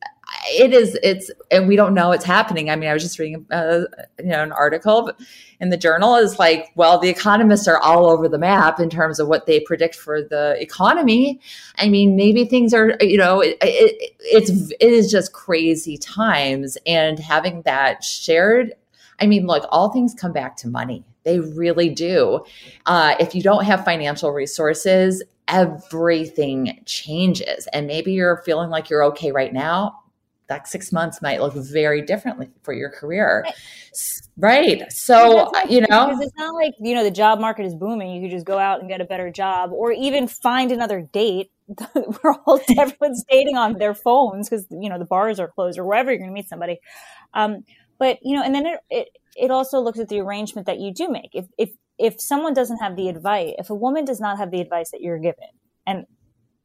it 0.48 0.72
is 0.72 0.98
it's 1.02 1.30
and 1.50 1.68
we 1.68 1.76
don't 1.76 1.94
know 1.94 2.12
it's 2.12 2.24
happening. 2.24 2.70
I 2.70 2.76
mean 2.76 2.88
i 2.88 2.92
was 2.92 3.02
just 3.02 3.18
reading 3.18 3.46
uh, 3.50 3.82
you 4.18 4.26
know 4.26 4.42
an 4.42 4.52
article 4.52 5.12
in 5.60 5.70
the 5.70 5.76
journal. 5.76 6.16
Is 6.16 6.38
like 6.38 6.70
well 6.74 6.98
the 6.98 7.08
economists 7.08 7.68
are 7.68 7.78
all 7.78 8.10
over 8.10 8.28
the 8.28 8.38
map 8.38 8.80
in 8.80 8.90
terms 8.90 9.20
of 9.20 9.28
what 9.28 9.46
they 9.46 9.60
predict 9.60 9.94
for 9.94 10.22
the 10.22 10.56
economy. 10.60 11.40
I 11.78 11.88
mean 11.88 12.16
maybe 12.16 12.44
things 12.44 12.74
are 12.74 12.96
you 13.00 13.18
know 13.18 13.40
it, 13.40 13.56
it, 13.62 14.14
it's 14.20 14.50
it 14.50 14.92
is 14.92 15.10
just 15.10 15.32
crazy 15.32 15.96
times. 15.96 16.76
And 16.86 17.18
having 17.18 17.62
that 17.62 18.02
shared 18.02 18.72
i 19.20 19.26
mean 19.26 19.46
look 19.46 19.66
all 19.70 19.90
things 19.92 20.14
come 20.14 20.32
back 20.32 20.56
to 20.58 20.68
money. 20.68 21.04
They 21.24 21.40
really 21.40 21.88
do. 21.88 22.44
Uh, 22.86 23.16
if 23.18 23.34
you 23.34 23.42
don't 23.42 23.64
have 23.64 23.84
financial 23.84 24.30
resources 24.32 25.22
everything 25.48 26.82
changes. 26.86 27.68
And 27.72 27.86
maybe 27.86 28.12
you're 28.12 28.38
feeling 28.38 28.68
like 28.68 28.90
you're 28.90 29.04
okay 29.04 29.30
right 29.30 29.52
now 29.52 30.00
that 30.48 30.68
six 30.68 30.92
months 30.92 31.20
might 31.20 31.40
look 31.40 31.54
very 31.54 32.02
differently 32.02 32.48
for 32.62 32.72
your 32.72 32.88
career. 32.88 33.44
Right. 33.44 34.78
right. 34.80 34.92
So, 34.92 35.50
you 35.68 35.80
know, 35.80 36.06
because 36.06 36.20
it's 36.20 36.36
not 36.36 36.54
like, 36.54 36.74
you 36.78 36.94
know, 36.94 37.02
the 37.02 37.10
job 37.10 37.40
market 37.40 37.66
is 37.66 37.74
booming. 37.74 38.14
You 38.14 38.22
could 38.22 38.30
just 38.30 38.46
go 38.46 38.58
out 38.58 38.80
and 38.80 38.88
get 38.88 39.00
a 39.00 39.04
better 39.04 39.30
job 39.30 39.72
or 39.72 39.92
even 39.92 40.28
find 40.28 40.70
another 40.70 41.00
date. 41.00 41.50
We're 41.94 42.34
all, 42.46 42.60
everyone's 42.78 43.24
dating 43.28 43.56
on 43.56 43.78
their 43.78 43.94
phones 43.94 44.48
because, 44.48 44.66
you 44.70 44.88
know, 44.88 44.98
the 44.98 45.04
bars 45.04 45.40
are 45.40 45.48
closed 45.48 45.78
or 45.78 45.84
wherever 45.84 46.10
you're 46.10 46.18
going 46.18 46.30
to 46.30 46.34
meet 46.34 46.48
somebody. 46.48 46.78
Um, 47.34 47.64
but, 47.98 48.18
you 48.22 48.36
know, 48.36 48.42
and 48.42 48.54
then 48.54 48.66
it, 48.66 48.80
it, 48.90 49.08
it 49.36 49.50
also 49.50 49.80
looks 49.80 49.98
at 49.98 50.08
the 50.08 50.20
arrangement 50.20 50.66
that 50.66 50.78
you 50.78 50.94
do 50.94 51.08
make. 51.08 51.30
If, 51.32 51.46
if, 51.58 51.70
if 51.98 52.20
someone 52.20 52.54
doesn't 52.54 52.78
have 52.78 52.94
the 52.94 53.08
advice, 53.08 53.54
if 53.58 53.70
a 53.70 53.74
woman 53.74 54.04
does 54.04 54.20
not 54.20 54.38
have 54.38 54.50
the 54.50 54.60
advice 54.60 54.90
that 54.90 55.00
you're 55.00 55.18
given, 55.18 55.48
and 55.86 56.04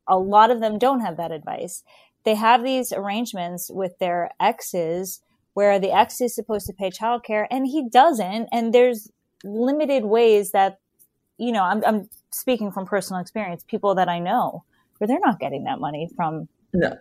a 0.07 0.17
lot 0.17 0.51
of 0.51 0.59
them 0.59 0.77
don't 0.77 0.99
have 0.99 1.17
that 1.17 1.31
advice, 1.31 1.83
they 2.23 2.35
have 2.35 2.63
these 2.63 2.91
arrangements 2.91 3.69
with 3.71 3.97
their 3.99 4.31
exes 4.39 5.21
where 5.53 5.79
the 5.79 5.91
ex 5.91 6.21
is 6.21 6.33
supposed 6.33 6.65
to 6.67 6.73
pay 6.73 6.89
childcare 6.89 7.45
and 7.51 7.67
he 7.67 7.89
doesn't. 7.89 8.47
And 8.51 8.73
there's 8.73 9.11
limited 9.43 10.05
ways 10.05 10.51
that, 10.51 10.79
you 11.37 11.51
know, 11.51 11.63
I'm, 11.63 11.83
I'm 11.85 12.09
speaking 12.31 12.71
from 12.71 12.85
personal 12.85 13.21
experience, 13.21 13.63
people 13.63 13.95
that 13.95 14.07
I 14.07 14.19
know 14.19 14.63
where 14.97 15.07
they're 15.07 15.19
not 15.23 15.39
getting 15.39 15.63
that 15.65 15.79
money 15.79 16.09
from. 16.15 16.47
No. 16.73 16.95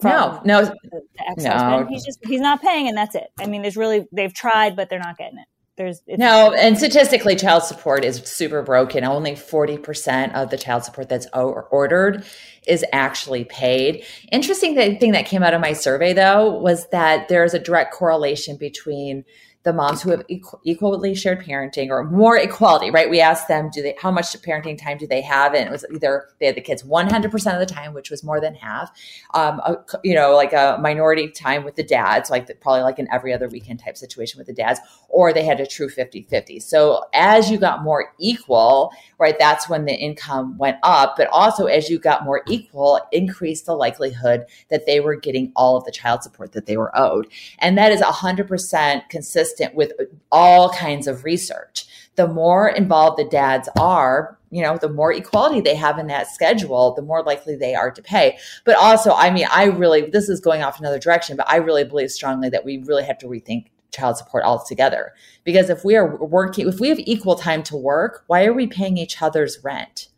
From 0.00 0.10
no, 0.10 0.40
no, 0.44 0.64
the, 0.64 1.02
the. 1.36 1.42
No. 1.44 1.86
He's 1.88 2.04
just, 2.04 2.18
he's 2.24 2.40
not 2.40 2.60
paying 2.60 2.88
and 2.88 2.96
that's 2.96 3.14
it. 3.14 3.28
I 3.38 3.46
mean, 3.46 3.62
there's 3.62 3.76
really, 3.76 4.08
they've 4.10 4.34
tried, 4.34 4.74
but 4.74 4.90
they're 4.90 4.98
not 4.98 5.16
getting 5.16 5.38
it 5.38 5.46
there's 5.76 6.02
no 6.06 6.52
and 6.52 6.78
statistically 6.78 7.34
child 7.34 7.64
support 7.64 8.04
is 8.04 8.18
super 8.18 8.62
broken. 8.62 9.02
Only 9.04 9.32
40% 9.32 10.32
of 10.34 10.50
the 10.50 10.56
child 10.56 10.84
support 10.84 11.08
that's 11.08 11.26
ordered 11.34 12.24
is 12.66 12.84
actually 12.92 13.44
paid. 13.44 14.04
Interesting 14.30 14.74
thing 14.74 15.12
that 15.12 15.26
came 15.26 15.42
out 15.42 15.52
of 15.52 15.60
my 15.60 15.72
survey 15.72 16.12
though 16.12 16.58
was 16.58 16.88
that 16.90 17.28
there's 17.28 17.54
a 17.54 17.58
direct 17.58 17.92
correlation 17.92 18.56
between 18.56 19.24
the 19.64 19.72
moms 19.72 20.02
who 20.02 20.10
have 20.10 20.22
equally 20.28 21.14
shared 21.14 21.42
parenting 21.42 21.88
or 21.88 22.04
more 22.04 22.36
equality, 22.36 22.90
right? 22.90 23.08
We 23.08 23.20
asked 23.20 23.48
them, 23.48 23.70
do 23.72 23.80
they, 23.80 23.96
how 23.98 24.10
much 24.10 24.26
parenting 24.42 24.76
time 24.76 24.98
do 24.98 25.06
they 25.06 25.22
have? 25.22 25.54
And 25.54 25.66
it 25.66 25.72
was 25.72 25.86
either 25.90 26.28
they 26.38 26.46
had 26.46 26.54
the 26.54 26.60
kids 26.60 26.82
100% 26.82 27.24
of 27.24 27.58
the 27.58 27.74
time, 27.74 27.94
which 27.94 28.10
was 28.10 28.22
more 28.22 28.42
than 28.42 28.54
half, 28.54 28.90
um, 29.32 29.60
a, 29.60 29.78
you 30.04 30.14
know, 30.14 30.34
like 30.34 30.52
a 30.52 30.76
minority 30.82 31.30
time 31.30 31.64
with 31.64 31.76
the 31.76 31.82
dads, 31.82 32.28
like 32.28 32.46
the, 32.46 32.54
probably 32.54 32.82
like 32.82 32.98
an 32.98 33.08
every 33.10 33.32
other 33.32 33.48
weekend 33.48 33.80
type 33.80 33.96
situation 33.96 34.36
with 34.36 34.46
the 34.46 34.52
dads, 34.52 34.80
or 35.08 35.32
they 35.32 35.44
had 35.44 35.60
a 35.60 35.66
true 35.66 35.88
50 35.88 36.22
50. 36.24 36.60
So 36.60 37.04
as 37.14 37.50
you 37.50 37.56
got 37.56 37.82
more 37.82 38.12
equal, 38.20 38.92
right, 39.18 39.38
that's 39.38 39.66
when 39.66 39.86
the 39.86 39.94
income 39.94 40.58
went 40.58 40.76
up. 40.82 41.14
But 41.16 41.28
also 41.28 41.64
as 41.64 41.88
you 41.88 41.98
got 41.98 42.22
more 42.22 42.42
equal, 42.48 43.00
increased 43.12 43.64
the 43.64 43.74
likelihood 43.74 44.44
that 44.68 44.84
they 44.84 45.00
were 45.00 45.16
getting 45.16 45.52
all 45.56 45.78
of 45.78 45.84
the 45.84 45.92
child 45.92 46.22
support 46.22 46.52
that 46.52 46.66
they 46.66 46.76
were 46.76 46.94
owed. 46.94 47.28
And 47.60 47.78
that 47.78 47.90
is 47.90 48.02
100% 48.02 49.08
consistent 49.08 49.53
consistent 49.54 49.74
with 49.74 49.92
uh, 50.00 50.04
all 50.30 50.70
kinds 50.70 51.06
of 51.06 51.24
research. 51.24 51.86
The 52.16 52.28
more 52.28 52.68
involved 52.68 53.18
the 53.18 53.24
dads 53.24 53.68
are, 53.78 54.38
you 54.50 54.62
know, 54.62 54.76
the 54.76 54.88
more 54.88 55.12
equality 55.12 55.60
they 55.60 55.74
have 55.74 55.98
in 55.98 56.06
that 56.08 56.28
schedule, 56.28 56.94
the 56.94 57.02
more 57.02 57.22
likely 57.22 57.56
they 57.56 57.74
are 57.74 57.90
to 57.90 58.02
pay. 58.02 58.38
But 58.64 58.76
also, 58.76 59.12
I 59.12 59.30
mean, 59.30 59.46
I 59.50 59.64
really, 59.64 60.02
this 60.10 60.28
is 60.28 60.40
going 60.40 60.62
off 60.62 60.78
another 60.78 60.98
direction, 60.98 61.36
but 61.36 61.50
I 61.50 61.56
really 61.56 61.84
believe 61.84 62.10
strongly 62.10 62.48
that 62.50 62.64
we 62.64 62.78
really 62.78 63.04
have 63.04 63.18
to 63.18 63.26
rethink 63.26 63.66
child 63.90 64.16
support 64.16 64.44
altogether. 64.44 65.12
Because 65.42 65.70
if 65.70 65.84
we 65.84 65.96
are 65.96 66.16
working, 66.16 66.68
if 66.68 66.78
we 66.78 66.88
have 66.88 67.00
equal 67.00 67.34
time 67.34 67.62
to 67.64 67.76
work, 67.76 68.24
why 68.28 68.44
are 68.44 68.52
we 68.52 68.66
paying 68.68 68.96
each 68.96 69.20
other's 69.20 69.58
rent? 69.64 70.08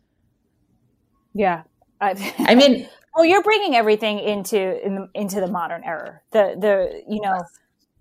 Yeah. 1.33 1.63
I, 1.99 2.33
I 2.37 2.53
mean, 2.53 2.87
well, 3.15 3.25
you're 3.25 3.43
bringing 3.43 3.75
everything 3.75 4.19
into 4.19 4.85
in 4.85 4.95
the, 4.95 5.09
into 5.15 5.39
the 5.39 5.47
modern 5.47 5.83
era. 5.83 6.21
The 6.29 6.55
the 6.59 7.01
you 7.11 7.21
know 7.21 7.43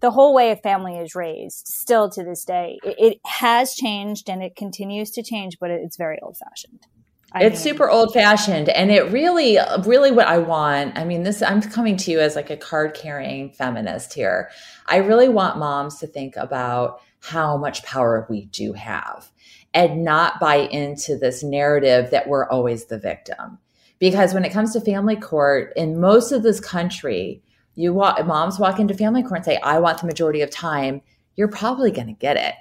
the 0.06 0.10
whole 0.12 0.32
way 0.32 0.52
a 0.52 0.56
family 0.56 0.94
is 0.94 1.16
raised 1.16 1.66
still 1.66 2.08
to 2.08 2.22
this 2.22 2.44
day 2.44 2.78
it, 2.84 2.94
it 2.98 3.18
has 3.26 3.74
changed 3.74 4.30
and 4.30 4.42
it 4.42 4.54
continues 4.54 5.10
to 5.10 5.22
change 5.22 5.58
but 5.60 5.70
it's 5.70 5.96
very 5.96 6.18
old 6.22 6.36
fashioned 6.36 6.86
it's 7.34 7.64
mean, 7.64 7.74
super 7.74 7.90
old 7.90 8.14
fashioned 8.14 8.68
and 8.68 8.92
it 8.92 9.10
really 9.10 9.58
really 9.84 10.12
what 10.12 10.28
i 10.28 10.38
want 10.38 10.96
i 10.96 11.04
mean 11.04 11.24
this 11.24 11.42
i'm 11.42 11.60
coming 11.60 11.96
to 11.96 12.12
you 12.12 12.20
as 12.20 12.36
like 12.36 12.50
a 12.50 12.56
card 12.56 12.94
carrying 12.94 13.50
feminist 13.50 14.12
here. 14.14 14.50
I 14.86 14.98
really 14.98 15.28
want 15.28 15.58
moms 15.58 15.98
to 15.98 16.06
think 16.06 16.36
about 16.36 17.00
how 17.20 17.56
much 17.56 17.82
power 17.82 18.26
we 18.30 18.46
do 18.46 18.72
have 18.74 19.30
and 19.74 20.04
not 20.04 20.40
buy 20.40 20.56
into 20.56 21.16
this 21.16 21.42
narrative 21.42 22.10
that 22.10 22.28
we're 22.28 22.48
always 22.48 22.86
the 22.86 22.98
victim. 22.98 23.58
Because 23.98 24.34
when 24.34 24.44
it 24.44 24.52
comes 24.52 24.72
to 24.72 24.80
family 24.80 25.16
court 25.16 25.72
in 25.74 26.00
most 26.00 26.30
of 26.30 26.42
this 26.42 26.60
country 26.60 27.42
you 27.76 27.94
walk, 27.94 28.24
moms 28.26 28.58
walk 28.58 28.80
into 28.80 28.94
family 28.94 29.22
court 29.22 29.36
and 29.36 29.44
say, 29.44 29.58
I 29.58 29.78
want 29.78 30.00
the 30.00 30.06
majority 30.06 30.40
of 30.40 30.50
time, 30.50 31.02
you're 31.36 31.48
probably 31.48 31.90
going 31.90 32.08
to 32.08 32.14
get 32.14 32.36
it. 32.36 32.54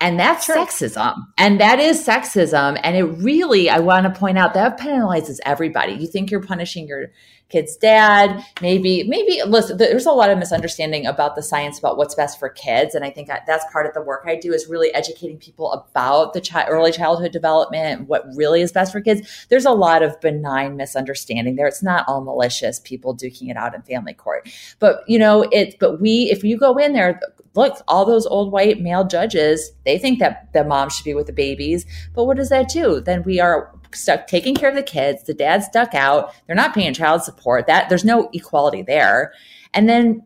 And 0.00 0.20
that's 0.20 0.46
True. 0.46 0.56
sexism. 0.56 1.16
And 1.38 1.58
that 1.60 1.80
is 1.80 2.06
sexism. 2.06 2.78
And 2.82 2.96
it 2.96 3.04
really, 3.04 3.70
I 3.70 3.78
want 3.78 4.04
to 4.04 4.18
point 4.18 4.36
out 4.36 4.52
that 4.54 4.78
penalizes 4.78 5.38
everybody. 5.46 5.94
You 5.94 6.06
think 6.06 6.30
you're 6.30 6.42
punishing 6.42 6.86
your 6.86 7.10
kid's 7.54 7.76
dad, 7.76 8.44
maybe, 8.60 9.04
maybe, 9.04 9.40
listen, 9.46 9.76
there's 9.76 10.06
a 10.06 10.12
lot 10.12 10.28
of 10.28 10.38
misunderstanding 10.38 11.06
about 11.06 11.36
the 11.36 11.42
science 11.42 11.78
about 11.78 11.96
what's 11.96 12.16
best 12.16 12.40
for 12.40 12.48
kids. 12.48 12.96
And 12.96 13.04
I 13.04 13.10
think 13.10 13.28
that's 13.28 13.64
part 13.72 13.86
of 13.86 13.94
the 13.94 14.02
work 14.02 14.24
I 14.26 14.34
do 14.34 14.52
is 14.52 14.66
really 14.66 14.92
educating 14.92 15.38
people 15.38 15.70
about 15.72 16.32
the 16.32 16.40
chi- 16.40 16.66
early 16.66 16.90
childhood 16.90 17.30
development, 17.30 18.08
what 18.08 18.24
really 18.34 18.60
is 18.60 18.72
best 18.72 18.90
for 18.90 19.00
kids. 19.00 19.46
There's 19.50 19.66
a 19.66 19.70
lot 19.70 20.02
of 20.02 20.20
benign 20.20 20.76
misunderstanding 20.76 21.54
there. 21.54 21.68
It's 21.68 21.82
not 21.82 22.04
all 22.08 22.22
malicious 22.22 22.80
people 22.80 23.14
duking 23.14 23.50
it 23.50 23.56
out 23.56 23.72
in 23.72 23.82
family 23.82 24.14
court. 24.14 24.48
But, 24.80 25.04
you 25.06 25.20
know, 25.20 25.42
it, 25.52 25.76
but 25.78 26.00
we, 26.00 26.30
if 26.32 26.42
you 26.42 26.58
go 26.58 26.76
in 26.76 26.92
there, 26.92 27.20
look, 27.54 27.80
all 27.86 28.04
those 28.04 28.26
old 28.26 28.50
white 28.50 28.80
male 28.80 29.04
judges, 29.04 29.70
they 29.84 29.96
think 29.96 30.18
that 30.18 30.52
the 30.54 30.64
mom 30.64 30.90
should 30.90 31.04
be 31.04 31.14
with 31.14 31.26
the 31.26 31.32
babies. 31.32 31.86
But 32.14 32.24
what 32.24 32.36
does 32.36 32.48
that 32.48 32.68
do? 32.68 33.00
Then 33.00 33.22
we 33.22 33.38
are 33.38 33.70
stuck 33.94 34.26
taking 34.26 34.54
care 34.54 34.68
of 34.68 34.74
the 34.74 34.82
kids. 34.82 35.24
The 35.24 35.34
dad's 35.34 35.66
stuck 35.66 35.94
out. 35.94 36.34
They're 36.46 36.56
not 36.56 36.74
paying 36.74 36.94
child 36.94 37.22
support. 37.22 37.66
That 37.66 37.88
there's 37.88 38.04
no 38.04 38.28
equality 38.32 38.82
there. 38.82 39.32
And 39.72 39.88
then 39.88 40.24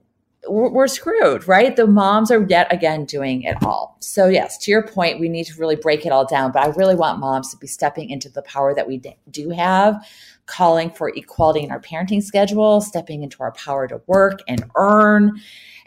we're, 0.49 0.71
we're 0.71 0.89
screwed, 0.89 1.49
right? 1.49 1.75
The 1.75 1.87
moms 1.87 2.31
are 2.31 2.45
yet 2.49 2.73
again 2.73 3.05
doing 3.05 3.43
it 3.43 3.57
all. 3.63 3.97
So 4.01 4.27
yes, 4.27 4.59
to 4.59 4.71
your 4.71 4.87
point, 4.87 5.21
we 5.21 5.29
need 5.29 5.45
to 5.47 5.59
really 5.59 5.77
break 5.77 6.07
it 6.07 6.13
all 6.13 6.27
down. 6.27 6.53
But 6.53 6.63
I 6.63 6.69
really 6.69 6.95
want 6.95 7.19
moms 7.19 7.51
to 7.51 7.57
be 7.57 7.67
stepping 7.67 8.11
into 8.11 8.29
the 8.29 8.43
power 8.43 8.75
that 8.75 8.87
we 8.87 9.03
do 9.31 9.51
have 9.51 10.05
calling 10.49 10.91
for 10.91 11.11
equality 11.11 11.63
in 11.63 11.71
our 11.71 11.81
parenting 11.81 12.23
schedule, 12.23 12.81
stepping 12.81 13.23
into 13.23 13.43
our 13.43 13.53
power 13.53 13.87
to 13.87 14.01
work 14.07 14.41
and 14.49 14.65
earn, 14.75 15.41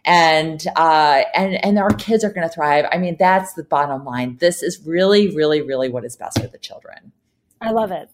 and 0.06 0.66
uh, 0.76 1.24
and 1.36 1.64
and 1.66 1.78
our 1.78 1.90
kids 1.90 2.24
are 2.24 2.32
going 2.32 2.48
to 2.48 2.54
thrive. 2.54 2.86
I 2.92 2.98
mean, 2.98 3.18
that's 3.20 3.54
the 3.54 3.64
bottom 3.64 4.06
line. 4.06 4.38
This 4.40 4.64
is 4.64 4.80
really, 4.86 5.36
really, 5.36 5.62
really 5.62 5.90
what 5.90 6.06
is 6.06 6.16
best 6.16 6.40
for 6.40 6.48
the 6.48 6.58
children. 6.58 7.12
I 7.62 7.72
love 7.72 7.92
it. 7.92 8.10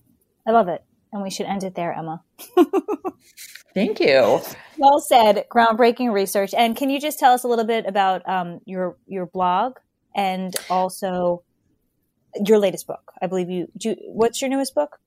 I 0.45 0.51
love 0.51 0.67
it, 0.67 0.83
and 1.11 1.23
we 1.23 1.29
should 1.29 1.45
end 1.45 1.63
it 1.63 1.75
there, 1.75 1.93
Emma. 1.93 2.23
Thank 3.73 3.99
you. 3.99 4.41
Well 4.77 4.99
said. 4.99 5.45
Groundbreaking 5.51 6.11
research. 6.11 6.53
And 6.53 6.75
can 6.75 6.89
you 6.89 6.99
just 6.99 7.19
tell 7.19 7.33
us 7.33 7.43
a 7.43 7.47
little 7.47 7.65
bit 7.65 7.85
about 7.85 8.27
um, 8.27 8.59
your 8.65 8.97
your 9.07 9.25
blog 9.27 9.77
and 10.15 10.55
also 10.69 11.43
your 12.43 12.59
latest 12.59 12.87
book? 12.87 13.13
I 13.21 13.27
believe 13.27 13.49
you. 13.49 13.67
Do 13.77 13.89
you, 13.89 13.95
what's 14.07 14.41
your 14.41 14.49
newest 14.49 14.73
book? 14.73 14.99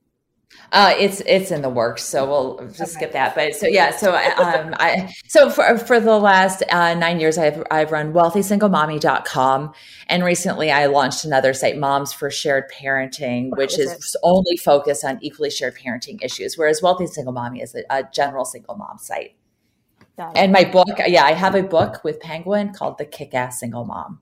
Uh, 0.71 0.93
it's 0.97 1.21
it's 1.25 1.51
in 1.51 1.61
the 1.61 1.69
works, 1.69 2.03
so 2.03 2.25
we'll 2.25 2.67
just 2.67 2.81
okay. 2.81 2.91
skip 2.91 3.11
that. 3.11 3.35
But 3.35 3.53
so 3.55 3.67
yeah, 3.67 3.91
so 3.91 4.15
um, 4.15 4.73
I 4.79 5.13
so 5.27 5.49
for 5.49 5.77
for 5.77 5.99
the 5.99 6.17
last 6.17 6.63
uh, 6.69 6.93
nine 6.93 7.19
years, 7.19 7.37
I've 7.37 7.61
I've 7.69 7.91
run 7.91 8.13
wealthysinglemommy.com, 8.13 9.73
and 10.07 10.23
recently 10.23 10.71
I 10.71 10.85
launched 10.85 11.25
another 11.25 11.53
site, 11.53 11.77
Moms 11.77 12.13
for 12.13 12.31
Shared 12.31 12.71
Parenting, 12.71 13.49
which 13.57 13.77
is, 13.77 13.91
is 13.91 14.15
only 14.23 14.55
focused 14.55 15.03
on 15.03 15.19
equally 15.21 15.49
shared 15.49 15.75
parenting 15.77 16.23
issues, 16.23 16.57
whereas 16.57 16.81
Wealthy 16.81 17.07
Single 17.07 17.33
Mommy 17.33 17.61
is 17.61 17.75
a, 17.75 17.83
a 17.89 18.03
general 18.13 18.45
single 18.45 18.75
mom 18.75 18.97
site. 18.97 19.35
And 20.35 20.51
my 20.51 20.63
book, 20.63 20.87
yeah, 21.07 21.23
I 21.23 21.31
have 21.33 21.55
a 21.55 21.63
book 21.63 22.03
with 22.03 22.19
Penguin 22.19 22.73
called 22.73 22.97
The 22.97 23.05
Kick 23.05 23.33
Ass 23.33 23.59
Single 23.59 23.85
Mom. 23.85 24.19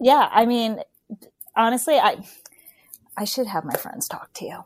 Yeah, 0.00 0.28
I 0.32 0.44
mean, 0.44 0.80
honestly, 1.56 1.96
I 1.96 2.24
I 3.16 3.24
should 3.24 3.46
have 3.46 3.64
my 3.64 3.74
friends 3.74 4.08
talk 4.08 4.32
to 4.34 4.44
you. 4.44 4.64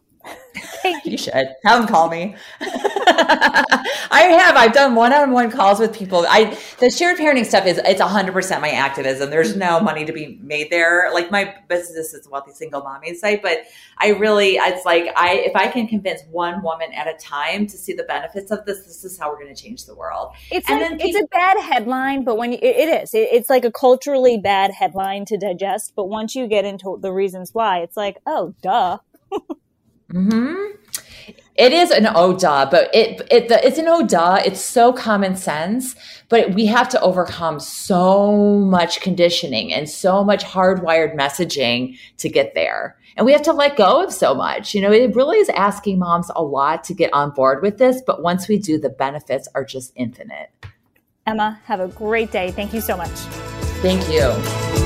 You 1.04 1.18
should 1.18 1.34
have 1.34 1.80
them 1.80 1.86
call 1.86 2.08
me. 2.08 2.36
I 2.60 4.36
have. 4.38 4.56
I've 4.56 4.72
done 4.72 4.94
one-on-one 4.94 5.50
calls 5.50 5.78
with 5.78 5.94
people. 5.94 6.24
I 6.28 6.56
the 6.78 6.90
shared 6.90 7.18
parenting 7.18 7.44
stuff 7.44 7.66
is 7.66 7.78
it's 7.84 8.00
hundred 8.00 8.32
percent 8.32 8.62
my 8.62 8.70
activism. 8.70 9.30
There's 9.30 9.56
no 9.56 9.80
money 9.80 10.04
to 10.04 10.12
be 10.12 10.38
made 10.42 10.70
there. 10.70 11.10
Like 11.12 11.30
my 11.30 11.54
business 11.68 12.14
is 12.14 12.26
a 12.26 12.30
wealthy 12.30 12.52
single 12.52 12.82
mommy 12.82 13.14
site, 13.14 13.42
but 13.42 13.58
I 13.98 14.10
really 14.10 14.54
it's 14.54 14.84
like 14.84 15.12
I 15.16 15.34
if 15.34 15.54
I 15.54 15.68
can 15.68 15.86
convince 15.86 16.22
one 16.30 16.62
woman 16.62 16.92
at 16.92 17.06
a 17.06 17.14
time 17.14 17.66
to 17.66 17.76
see 17.76 17.92
the 17.92 18.04
benefits 18.04 18.50
of 18.50 18.64
this, 18.64 18.84
this 18.84 19.04
is 19.04 19.18
how 19.18 19.30
we're 19.30 19.40
going 19.40 19.54
to 19.54 19.60
change 19.60 19.86
the 19.86 19.94
world. 19.94 20.32
It's 20.50 20.68
and 20.68 20.80
like, 20.80 20.90
people, 20.92 21.06
it's 21.08 21.18
a 21.20 21.28
bad 21.28 21.60
headline, 21.60 22.24
but 22.24 22.36
when 22.36 22.52
you, 22.52 22.58
it, 22.62 22.76
it 22.76 23.02
is, 23.02 23.14
it, 23.14 23.28
it's 23.32 23.50
like 23.50 23.64
a 23.64 23.72
culturally 23.72 24.38
bad 24.38 24.72
headline 24.72 25.24
to 25.26 25.36
digest. 25.36 25.92
But 25.96 26.08
once 26.08 26.34
you 26.34 26.46
get 26.46 26.64
into 26.64 26.98
the 27.00 27.12
reasons 27.12 27.54
why, 27.54 27.80
it's 27.80 27.96
like, 27.96 28.18
oh, 28.26 28.54
duh. 28.62 28.98
Hmm. 30.16 30.66
It 31.58 31.72
is 31.72 31.90
an 31.90 32.06
ODA, 32.06 32.68
but 32.70 32.94
it, 32.94 33.26
it 33.30 33.48
the, 33.48 33.66
it's 33.66 33.78
an 33.78 33.88
ODA. 33.88 34.42
It's 34.46 34.60
so 34.60 34.92
common 34.92 35.36
sense, 35.36 35.94
but 36.28 36.54
we 36.54 36.66
have 36.66 36.88
to 36.90 37.00
overcome 37.00 37.60
so 37.60 38.58
much 38.60 39.00
conditioning 39.00 39.72
and 39.72 39.88
so 39.88 40.22
much 40.22 40.44
hardwired 40.44 41.16
messaging 41.16 41.98
to 42.18 42.28
get 42.28 42.54
there. 42.54 42.96
And 43.16 43.24
we 43.24 43.32
have 43.32 43.42
to 43.42 43.52
let 43.52 43.76
go 43.76 44.04
of 44.04 44.12
so 44.12 44.34
much. 44.34 44.74
You 44.74 44.82
know, 44.82 44.92
it 44.92 45.16
really 45.16 45.38
is 45.38 45.48
asking 45.50 45.98
moms 45.98 46.30
a 46.36 46.42
lot 46.42 46.84
to 46.84 46.94
get 46.94 47.10
on 47.14 47.30
board 47.30 47.62
with 47.62 47.78
this, 47.78 48.02
but 48.06 48.22
once 48.22 48.48
we 48.48 48.58
do, 48.58 48.78
the 48.78 48.90
benefits 48.90 49.48
are 49.54 49.64
just 49.64 49.92
infinite. 49.96 50.50
Emma, 51.26 51.58
have 51.64 51.80
a 51.80 51.88
great 51.88 52.30
day. 52.30 52.50
Thank 52.52 52.74
you 52.74 52.82
so 52.82 52.96
much. 52.96 53.10
Thank 53.80 54.08
you. 54.10 54.85